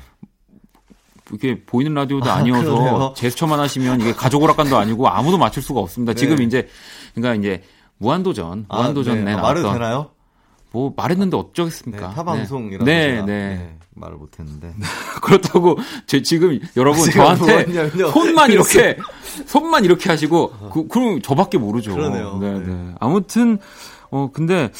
이게 1.32 1.64
보이는 1.64 1.94
라디오도 1.94 2.28
아니어서 2.28 2.74
그러네요. 2.74 3.14
제스처만 3.16 3.60
하시면 3.60 4.00
이게 4.00 4.12
가족 4.12 4.42
오락관도 4.42 4.76
아니고 4.76 5.06
아무도 5.08 5.38
맞출 5.38 5.62
수가 5.62 5.78
없습니다. 5.78 6.12
지금 6.14 6.36
네. 6.36 6.44
이제 6.44 6.68
그러니까 7.14 7.38
이제 7.40 7.62
무한도전, 7.98 8.66
아, 8.68 8.78
무한도전에 8.78 9.22
네. 9.22 9.32
아, 9.32 9.36
나왔던 9.36 9.62
말해도 9.62 9.72
되나요? 9.74 10.10
뭐 10.72 10.92
말했는데 10.96 11.36
네, 11.36 11.40
어쩌겠습니까? 11.40 12.08
네, 12.84 13.10
제가, 13.10 13.26
네. 13.26 13.78
말을 13.94 14.16
못했는데 14.16 14.74
그렇다고 15.22 15.76
제 16.06 16.22
지금 16.22 16.58
여러분 16.76 17.10
저한테 17.10 17.44
뭐였냐면요. 17.44 18.10
손만 18.10 18.50
이렇게 18.52 18.96
손만 19.46 19.84
이렇게 19.84 20.08
하시고 20.08 20.50
그, 20.72 20.88
그럼 20.88 21.20
저밖에 21.22 21.58
모르죠. 21.58 21.94
그러네요. 21.94 22.38
네, 22.38 22.58
네. 22.58 22.66
네. 22.66 22.94
아무튼 23.00 23.58
어 24.10 24.30
근데 24.32 24.70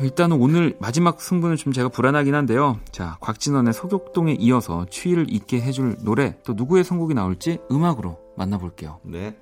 일단은 0.00 0.40
오늘 0.40 0.76
마지막 0.80 1.20
승부는 1.20 1.56
좀 1.56 1.72
제가 1.72 1.88
불안하긴 1.88 2.34
한데요. 2.34 2.78
자 2.92 3.16
곽진원의 3.20 3.72
소격동에 3.74 4.36
이어서 4.38 4.86
추위를 4.88 5.26
잊게 5.28 5.60
해줄 5.60 5.96
노래 6.02 6.36
또 6.44 6.54
누구의 6.54 6.84
선곡이 6.84 7.14
나올지 7.14 7.58
음악으로 7.70 8.18
만나볼게요. 8.36 9.00
네. 9.04 9.36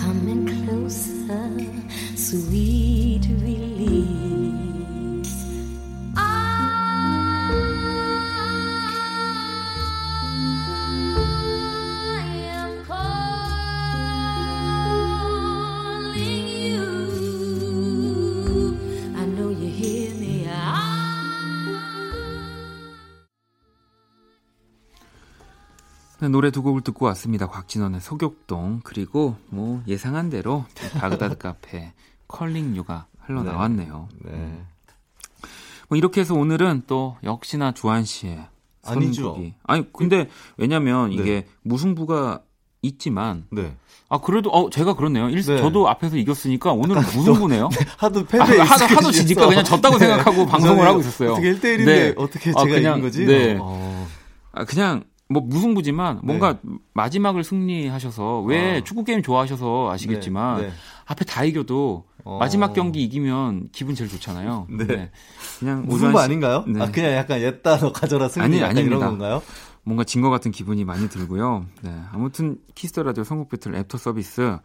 Coming 0.03 0.43
closer, 0.67 1.51
sweet 2.17 3.08
노래 26.39 26.53
두 26.53 26.63
곡을 26.63 26.83
듣고 26.83 27.05
왔습니다. 27.07 27.49
곽진원의 27.49 28.01
소격동 28.01 28.83
그리고 28.85 29.35
뭐 29.49 29.83
예상한 29.89 30.31
대로 30.31 30.65
바그다드 31.01 31.37
카페 31.37 31.93
컬링 32.29 32.77
유가 32.77 33.07
흘러나왔네요. 33.23 34.09
네. 34.21 34.65
뭐 35.89 35.99
이렇게 35.99 36.21
해서 36.21 36.35
오늘은 36.35 36.85
또 36.87 37.17
역시나 37.25 37.73
주한 37.73 38.05
씨의. 38.05 38.47
선곡이 38.83 39.55
아니 39.65 39.93
근데 39.93 40.29
왜냐면 40.57 41.11
네. 41.11 41.17
이게 41.17 41.47
무승부가 41.63 42.43
있지만 42.83 43.45
네. 43.51 43.75
아 44.09 44.19
그래도 44.21 44.51
어 44.51 44.71
제가 44.71 44.95
그렇네요. 44.95 45.31
일, 45.31 45.43
네. 45.43 45.59
저도 45.59 45.89
앞에서 45.89 46.17
이겼으니까 46.19 46.71
오늘은 46.71 47.03
무승부네요. 47.03 47.69
하도 47.99 48.21
아, 48.21 48.25
패배 48.29 48.61
하도 48.61 48.85
하도 48.85 49.11
지니까 49.11 49.45
그냥 49.49 49.65
졌다고 49.65 49.99
생각하고 49.99 50.47
방송을 50.47 50.87
하고 50.87 51.01
있었어요. 51.01 51.33
어떻게 51.33 51.53
1대 51.53 51.63
1인데 51.65 51.85
네. 51.85 52.15
어떻게 52.17 52.51
아, 52.51 52.63
제가 52.63 52.77
그냥, 52.77 52.99
이긴 52.99 53.03
거지? 53.03 53.27
네. 53.27 53.59
어. 53.61 54.07
아, 54.53 54.65
그냥 54.65 55.03
뭐 55.31 55.43
무승부지만 55.43 56.21
뭔가 56.23 56.59
마지막을 56.95 57.45
승리하셔서 57.45 58.41
왜 58.43 58.73
네. 58.73 58.79
아. 58.79 58.85
축구 58.85 59.05
게임 59.05 59.23
좋아하셔서 59.23 59.91
아시겠지만 59.91 60.61
네, 60.63 60.67
네. 60.69 60.73
앞에 61.05 61.25
다 61.27 61.45
이겨도 61.45 62.05
어. 62.25 62.39
마지막 62.39 62.73
경기 62.73 63.03
이기면 63.05 63.69
기분 63.73 63.95
제일 63.95 64.09
좋잖아요. 64.11 64.67
네. 64.71 65.11
그냥 65.59 65.87
오주환 65.89 66.13
거 66.13 66.19
씨- 66.21 66.25
아닌가요? 66.25 66.65
네. 66.67 66.83
아 66.83 66.91
그냥 66.91 67.13
약간 67.13 67.41
옛다 67.43 67.79
너 67.79 67.93
가져라 67.93 68.29
승리 68.29 68.45
아니, 68.45 68.63
아닙니다. 68.63 68.97
이런 68.97 69.01
건가요? 69.01 69.43
뭔가 69.85 70.05
진 70.05 70.23
것 70.23 70.31
같은 70.31 70.51
기분이 70.51 70.85
많이 70.85 71.09
들고요. 71.09 71.67
네. 71.83 71.95
아무튼 72.13 72.59
키스 72.75 72.92
더 72.92 73.03
라디오 73.03 73.25
선곡 73.25 73.49
배틀 73.51 73.75
애프터 73.75 73.99
서비스 73.99 74.57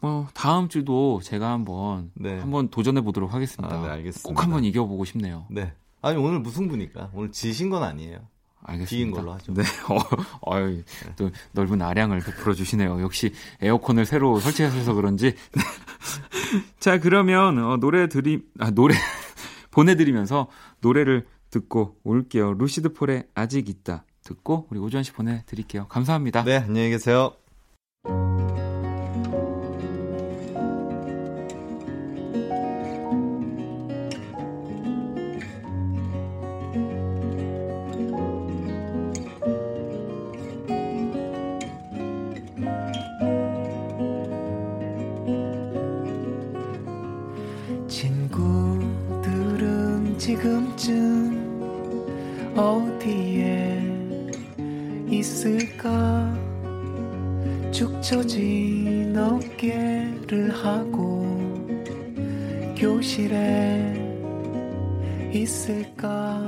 뭐 0.00 0.26
다음 0.34 0.68
주도 0.68 1.20
제가 1.22 1.50
한번 1.52 2.10
네. 2.14 2.38
한번 2.38 2.68
도전해 2.68 3.00
보도록 3.00 3.32
하겠습니다. 3.32 3.74
아, 3.76 3.80
네, 3.82 3.88
알겠습니다. 3.90 4.28
꼭 4.28 4.42
한번 4.42 4.64
이겨 4.64 4.84
보고 4.86 5.04
싶네요. 5.04 5.46
네. 5.50 5.72
아니 6.02 6.18
오늘 6.18 6.40
무승부니까 6.40 7.10
오늘 7.14 7.30
지신 7.32 7.70
건 7.70 7.82
아니에요. 7.84 8.18
알겠습니다. 8.64 8.90
비긴 8.90 9.10
걸로 9.10 9.32
하죠. 9.34 9.52
네. 9.54 9.62
어, 9.88 10.56
어이, 10.56 10.82
또 11.16 11.30
넓은 11.52 11.80
아량을 11.80 12.20
베풀어 12.20 12.54
주시네요. 12.54 13.00
역시 13.00 13.32
에어컨을 13.60 14.06
새로 14.06 14.40
설치하셔서 14.40 14.94
그런지. 14.94 15.34
자, 16.80 16.98
그러면 16.98 17.58
어, 17.58 17.76
노래 17.76 18.08
드리 18.08 18.42
아 18.58 18.70
노래 18.70 18.94
보내 19.70 19.96
드리면서 19.96 20.48
노래를 20.80 21.26
듣고 21.50 21.96
올게요. 22.04 22.54
루시드 22.54 22.92
폴의 22.94 23.28
아직 23.34 23.68
있다 23.68 24.04
듣고 24.24 24.66
우리 24.70 24.80
오주환 24.80 25.04
씨 25.04 25.12
보내 25.12 25.44
드릴게요. 25.46 25.86
감사합니다. 25.88 26.44
네, 26.44 26.56
안녕히 26.56 26.90
계세요. 26.90 27.34
축 58.14 58.22
처진 58.22 59.16
어깨를 59.16 60.50
하고 60.50 61.26
교실에 62.76 63.92
있을까? 65.32 66.40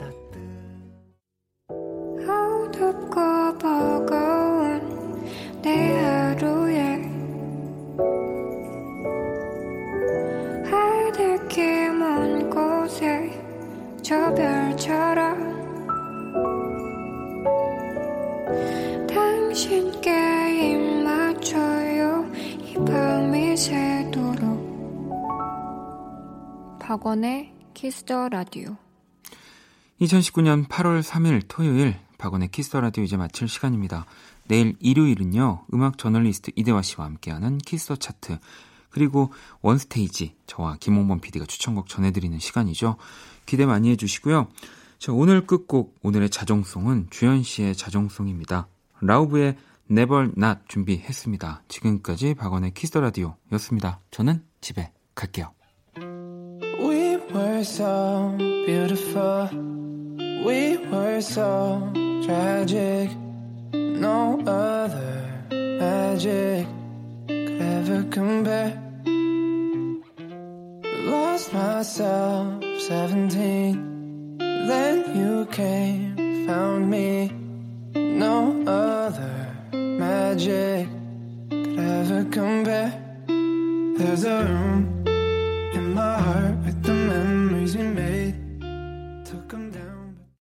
따뜻 0.00 0.36
어둡고 2.28 3.58
버거운 3.58 5.22
내 5.62 5.96
하루에 6.00 7.02
하늘길 10.64 11.92
먼 11.92 12.50
곳에 12.50 13.30
저 14.02 14.34
별처럼 14.34 15.63
박원의 26.84 27.50
키스 27.72 28.07
더 28.07 28.28
라디오 28.28 28.76
2019년 30.02 30.68
8월 30.68 31.02
3일 31.02 31.40
토요일 31.48 31.96
박원의 32.18 32.48
키스 32.48 32.67
더 32.67 32.78
라디오 32.82 33.02
이제 33.02 33.16
마칠 33.16 33.48
시간입니다. 33.48 34.04
내일 34.48 34.76
일요일은요. 34.80 35.64
음악 35.72 35.96
저널리스트 35.96 36.50
이대화 36.56 36.82
씨와 36.82 37.06
함께하는 37.06 37.56
키스 37.56 37.81
더 37.81 37.96
차트 37.96 38.38
그리고 38.90 39.32
원스테이지 39.62 40.36
저와 40.46 40.76
김홍범 40.78 41.20
PD가 41.20 41.46
추천곡 41.46 41.88
전해드리는 41.88 42.38
시간이죠. 42.38 42.96
기대 43.46 43.64
많이 43.64 43.88
해주시고요. 43.92 44.48
자, 44.98 45.12
오늘 45.12 45.46
끝곡 45.46 45.96
오늘의 46.02 46.28
자정송은 46.28 47.06
주환 47.08 47.44
씨의 47.44 47.76
자정송입니다. 47.76 48.68
라우브의 49.00 49.56
Never 49.90 50.32
Not 50.36 50.60
준비했습니다. 50.68 51.62
지금까지 51.66 52.34
박원의 52.34 52.74
키스 52.74 52.90
더 52.90 53.00
라디오였습니다. 53.00 54.00
저는 54.10 54.44
집에 54.60 54.92
갈게요. 55.14 55.53
So 57.64 58.34
beautiful. 58.66 59.48
We 60.44 60.76
were 60.76 61.22
so 61.22 61.90
tragic. 62.22 63.10
No 63.72 64.38
other 64.46 65.24
magic 65.50 66.66
could 67.26 67.62
ever 67.62 68.02
compare. 68.10 68.78
Lost 71.06 71.54
myself 71.54 72.62
17. 72.80 74.36
Then 74.38 75.16
you 75.16 75.46
came, 75.46 76.46
found 76.46 76.90
me. 76.90 77.32
No 77.94 78.62
other 78.66 79.56
magic 79.72 80.86
could 81.48 81.78
ever 81.78 82.24
compare. 82.30 82.92
There's 83.96 84.24
a 84.24 84.44
room 84.44 84.94